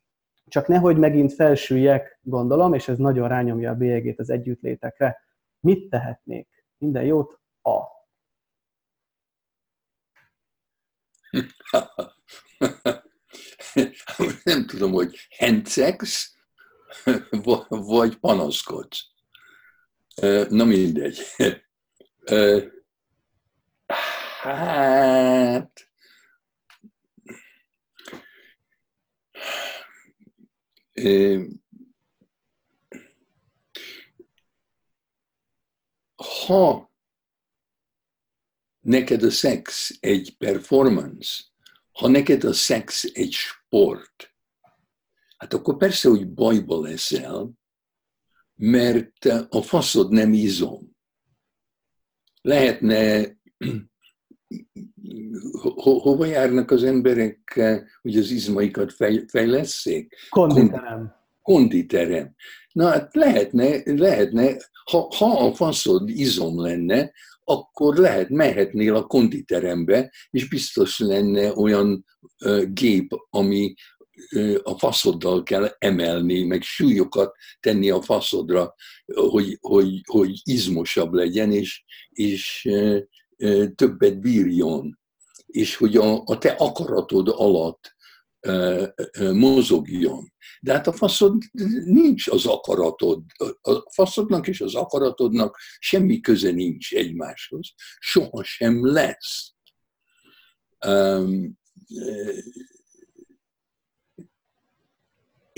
Csak 0.47 0.67
nehogy 0.67 0.97
megint 0.97 1.33
felsüljek, 1.33 2.21
gondolom, 2.23 2.75
és 2.75 2.89
ez 2.89 2.99
nagyon 2.99 3.29
rányomja 3.29 3.71
a 3.71 3.75
bélyegét 3.75 4.19
az 4.19 4.31
együttlétekre. 4.31 5.19
Mit 5.61 5.91
tehetnék? 5.91 6.65
Minden 6.79 7.05
jót, 7.05 7.41
A. 7.63 7.97
Nem 14.45 14.67
tudom, 14.67 14.93
hogy 14.93 15.17
handsex, 15.39 16.37
vagy 17.69 18.17
panaszkodsz. 18.17 19.07
Na 20.49 20.65
mindegy. 20.65 21.19
Hát... 24.41 25.91
Ha 36.47 36.93
neked 38.81 39.23
a 39.23 39.31
szex 39.31 39.97
egy 40.01 40.37
performance, 40.39 41.45
ha 41.93 42.09
neked 42.09 42.45
a 42.45 42.53
szex 42.53 43.05
egy 43.13 43.33
sport, 43.33 44.28
hát 45.39 45.55
akkor 45.55 45.77
persze, 45.77 46.09
hogy 46.09 46.33
bajba 46.33 46.81
leszel, 46.81 47.53
mert 48.55 49.25
a 49.49 49.63
faszod 49.63 50.11
nem 50.11 50.33
izom. 50.33 50.97
Lehetne 52.41 53.27
ho, 55.61 55.99
hova 55.99 56.25
járnak 56.25 56.71
az 56.71 56.83
emberek, 56.85 57.61
hogy 58.03 58.17
az 58.17 58.31
izmaikat 58.31 58.93
fej, 58.93 59.25
fejleszék? 59.29 60.15
Konditerem. 60.29 61.15
Konditerem. 61.43 62.35
Na 62.73 62.89
hát 62.89 63.15
lehetne, 63.15 63.81
lehetne 63.85 64.57
ha, 64.85 65.09
ha 65.17 65.47
a 65.47 65.55
faszod 65.55 66.09
izom 66.09 66.61
lenne, 66.61 67.13
akkor 67.45 67.97
lehet, 67.97 68.29
mehetnél 68.29 68.95
a 68.95 69.07
konditerembe, 69.07 70.13
és 70.31 70.49
biztos 70.49 70.99
lenne 70.99 71.57
olyan 71.57 72.05
uh, 72.45 72.63
gép, 72.73 73.11
ami 73.31 73.75
a 74.63 74.79
faszoddal 74.79 75.43
kell 75.43 75.77
emelni, 75.79 76.43
meg 76.45 76.63
súlyokat 76.63 77.35
tenni 77.61 77.91
a 77.91 78.03
faszodra, 78.03 78.75
hogy, 79.07 79.59
hogy, 79.61 80.01
hogy 80.07 80.41
izmosabb 80.43 81.13
legyen, 81.13 81.53
és, 81.53 81.85
és 82.09 82.69
többet 83.75 84.21
bírjon, 84.21 84.99
és 85.47 85.77
hogy 85.77 85.97
a, 85.97 86.23
a 86.25 86.39
te 86.39 86.51
akaratod 86.51 87.29
alatt 87.29 87.97
mozogjon. 89.33 90.33
De 90.61 90.73
hát 90.73 90.87
a 90.87 90.93
faszod 90.93 91.43
nincs 91.85 92.29
az 92.29 92.47
akaratod. 92.47 93.23
A 93.61 93.91
faszodnak 93.93 94.49
és 94.49 94.61
az 94.61 94.75
akaratodnak 94.75 95.59
semmi 95.79 96.21
köze 96.21 96.51
nincs 96.51 96.93
egymáshoz. 96.93 97.75
Soha 97.99 98.43
sem 98.43 98.87
lesz. 98.87 99.55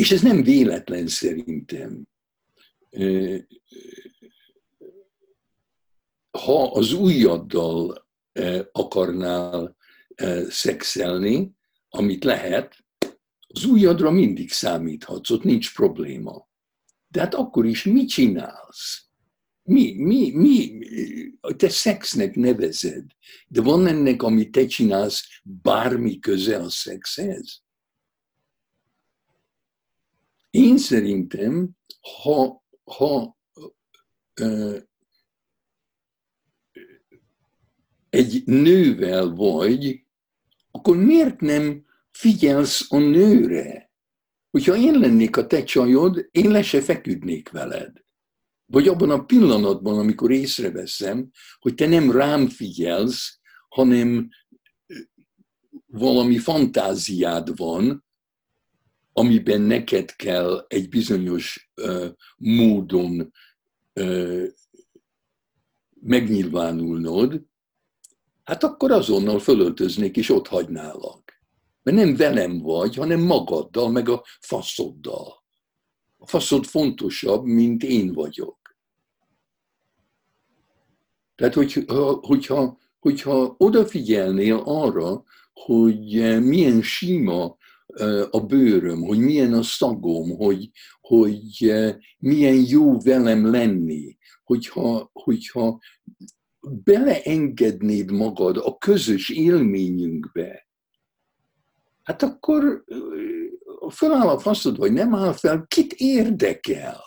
És 0.01 0.11
ez 0.11 0.23
nem 0.23 0.43
véletlen 0.43 1.07
szerintem 1.07 2.09
ha 6.31 6.73
az 6.73 6.93
ujjaddal 6.93 8.07
akarnál 8.73 9.77
szexelni, 10.49 11.53
amit 11.89 12.25
lehet, 12.25 12.85
az 13.49 13.65
ujjadra 13.65 14.11
mindig 14.11 14.51
számíthatsz, 14.51 15.31
ott 15.31 15.43
nincs 15.43 15.75
probléma. 15.75 16.49
De 17.09 17.21
hát 17.21 17.35
akkor 17.35 17.67
is 17.67 17.85
mit 17.85 18.09
csinálsz? 18.09 19.05
Mi, 19.63 19.93
mi, 19.93 20.31
mi, 20.31 20.79
te 21.57 21.69
szexnek 21.69 22.35
nevezed, 22.35 23.05
de 23.49 23.61
van 23.61 23.87
ennek, 23.87 24.23
amit 24.23 24.53
te 24.53 24.67
csinálsz, 24.67 25.25
bármi 25.43 26.19
köze 26.19 26.57
a 26.57 26.69
szexhez? 26.69 27.63
Én 30.51 30.79
szerintem, 30.79 31.71
ha, 32.23 32.65
ha 32.85 33.39
ö, 34.35 34.79
egy 38.11 38.43
nővel 38.45 39.29
vagy, 39.29 40.05
akkor 40.71 40.97
miért 40.97 41.41
nem 41.41 41.85
figyelsz 42.11 42.93
a 42.93 42.99
nőre? 42.99 43.91
Hogyha 44.51 44.77
én 44.77 44.99
lennék 44.99 45.37
a 45.37 45.47
te 45.47 45.65
csajod, 45.65 46.29
én 46.31 46.51
le 46.51 46.63
se 46.63 46.81
feküdnék 46.81 47.49
veled. 47.49 47.93
Vagy 48.67 48.89
abban 48.89 49.11
a 49.11 49.25
pillanatban, 49.25 49.99
amikor 49.99 50.31
észreveszem, 50.31 51.31
hogy 51.59 51.75
te 51.75 51.87
nem 51.87 52.11
rám 52.11 52.49
figyelsz, 52.49 53.41
hanem 53.69 54.29
valami 55.87 56.39
fantáziád 56.39 57.57
van, 57.57 58.05
amiben 59.21 59.61
neked 59.61 60.17
kell 60.17 60.65
egy 60.69 60.89
bizonyos 60.89 61.71
uh, 61.83 62.07
módon 62.37 63.33
uh, 63.95 64.47
megnyilvánulnod, 66.01 67.43
hát 68.45 68.63
akkor 68.63 68.91
azonnal 68.91 69.39
fölöltöznék 69.39 70.17
és 70.17 70.31
ott 70.31 70.47
hagynálak. 70.47 71.43
Mert 71.83 71.97
nem 71.97 72.17
velem 72.17 72.59
vagy, 72.59 72.95
hanem 72.95 73.21
magaddal, 73.21 73.91
meg 73.91 74.09
a 74.09 74.25
faszoddal. 74.41 75.45
A 76.19 76.27
faszod 76.27 76.65
fontosabb, 76.65 77.45
mint 77.45 77.83
én 77.83 78.13
vagyok. 78.13 78.59
Tehát, 81.35 81.55
hogyha, 81.55 82.13
hogyha, 82.13 82.79
hogyha 82.99 83.55
odafigyelnél 83.59 84.63
arra, 84.65 85.23
hogy 85.53 86.41
milyen 86.43 86.83
sima 86.83 87.59
a 88.31 88.41
bőröm, 88.41 89.03
hogy 89.03 89.19
milyen 89.19 89.53
a 89.53 89.63
szagom, 89.63 90.37
hogy, 90.37 90.71
hogy 91.01 91.73
milyen 92.19 92.65
jó 92.67 92.99
velem 92.99 93.51
lenni, 93.51 94.17
hogyha, 94.45 95.11
hogyha 95.13 95.79
beleengednéd 96.61 98.11
magad 98.11 98.57
a 98.57 98.79
közös 98.79 99.31
élményünkbe, 99.31 100.69
hát 102.03 102.23
akkor 102.23 102.85
föláll 103.91 104.29
a 104.29 104.39
faszod, 104.39 104.77
vagy 104.77 104.93
nem 104.93 105.15
áll 105.15 105.33
fel, 105.33 105.65
kit 105.69 105.93
érdekel? 105.93 107.01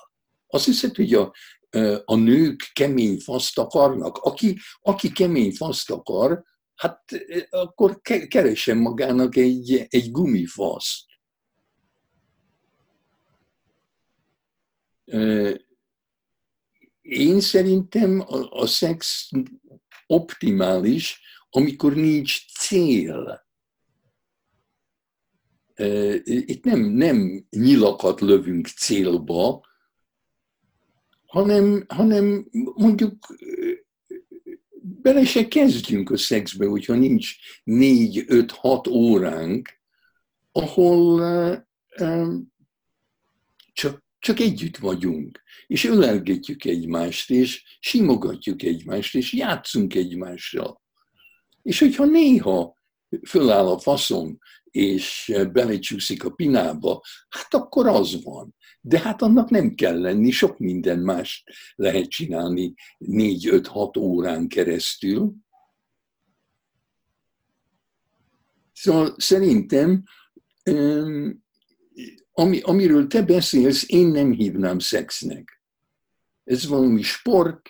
Azt 0.47 0.65
hiszed, 0.65 0.95
hogy 0.95 1.13
a, 1.13 1.33
a 2.05 2.15
nők 2.15 2.71
kemény 2.73 3.19
faszt 3.19 3.57
akarnak? 3.57 4.17
Aki, 4.17 4.57
aki 4.81 5.11
kemény 5.11 5.51
faszt 5.51 5.91
akar, 5.91 6.43
hát 6.75 7.03
akkor 7.49 8.01
keresem 8.27 8.77
magának 8.77 9.35
egy, 9.35 9.85
egy 9.89 10.11
gumifaszt. 10.11 11.05
Én 17.01 17.39
szerintem 17.39 18.19
a, 18.19 18.61
a 18.61 18.65
szex 18.65 19.29
optimális, 20.07 21.21
amikor 21.49 21.95
nincs 21.95 22.57
cél. 22.59 23.47
Itt 26.23 26.63
nem, 26.63 26.79
nem 26.79 27.45
nyilakat 27.49 28.21
lövünk 28.21 28.67
célba, 28.67 29.65
hanem, 31.25 31.85
hanem 31.87 32.47
mondjuk 32.75 33.35
bele 35.03 35.25
se 35.25 35.47
kezdjünk 35.47 36.09
a 36.09 36.17
szexbe, 36.17 36.65
hogyha 36.65 36.93
nincs 36.93 37.35
négy, 37.63 38.23
öt, 38.27 38.51
hat 38.51 38.87
óránk, 38.87 39.69
ahol 40.51 41.21
csak, 43.73 44.03
csak 44.19 44.39
együtt 44.39 44.77
vagyunk, 44.77 45.43
és 45.67 45.83
ölelgetjük 45.83 46.65
egymást, 46.65 47.29
és 47.31 47.77
simogatjuk 47.79 48.63
egymást, 48.63 49.15
és 49.15 49.33
játszunk 49.33 49.95
egymással. 49.95 50.81
És 51.61 51.79
hogyha 51.79 52.05
néha 52.05 52.77
föláll 53.25 53.67
a 53.67 53.79
faszom, 53.79 54.37
és 54.63 55.33
belecsúszik 55.51 56.23
a 56.23 56.29
pinába, 56.29 57.01
hát 57.29 57.53
akkor 57.53 57.87
az 57.87 58.23
van. 58.23 58.55
De 58.81 58.99
hát 58.99 59.21
annak 59.21 59.49
nem 59.49 59.75
kell 59.75 59.99
lenni, 59.99 60.31
sok 60.31 60.57
minden 60.57 60.99
más 60.99 61.43
lehet 61.75 62.09
csinálni 62.09 62.73
4-5-6 62.99 63.97
órán 63.99 64.47
keresztül. 64.47 65.33
Szóval 68.73 69.15
szerintem, 69.17 70.03
ami, 72.31 72.59
amiről 72.59 73.07
te 73.07 73.21
beszélsz, 73.21 73.83
én 73.87 74.07
nem 74.07 74.31
hívnám 74.31 74.79
szexnek. 74.79 75.61
Ez 76.43 76.67
valami 76.67 77.01
sport, 77.01 77.69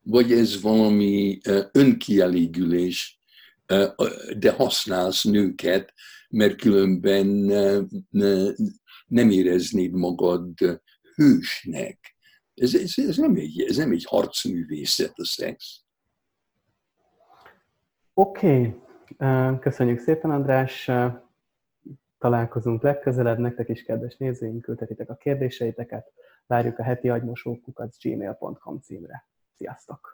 vagy 0.00 0.32
ez 0.32 0.60
valami 0.60 1.40
önkielégülés, 1.72 3.18
de 4.38 4.52
használsz 4.56 5.24
nőket, 5.24 5.92
mert 6.28 6.56
különben 6.56 7.26
nem 9.06 9.30
éreznéd 9.30 9.92
magad 9.92 10.54
hősnek. 11.14 12.16
Ez, 12.54 12.74
ez, 12.74 12.92
ez, 12.96 13.16
nem, 13.16 13.34
egy, 13.34 13.64
ez 13.68 13.76
nem 13.76 13.90
egy 13.90 14.04
harcművészet 14.04 15.12
a 15.14 15.24
szex. 15.24 15.82
Oké, 18.14 18.76
okay. 19.16 19.58
köszönjük 19.58 19.98
szépen 19.98 20.30
András, 20.30 20.90
találkozunk 22.18 22.82
legközelebb, 22.82 23.38
nektek 23.38 23.68
is 23.68 23.82
kedves 23.82 24.16
nézőink, 24.16 24.62
küldhetitek 24.62 25.10
a 25.10 25.14
kérdéseiteket, 25.14 26.12
várjuk 26.46 26.78
a 26.78 26.82
heti 26.82 27.08
agymosókukat 27.08 27.94
gmail.com 28.02 28.80
címre. 28.80 29.26
Sziasztok! 29.56 30.13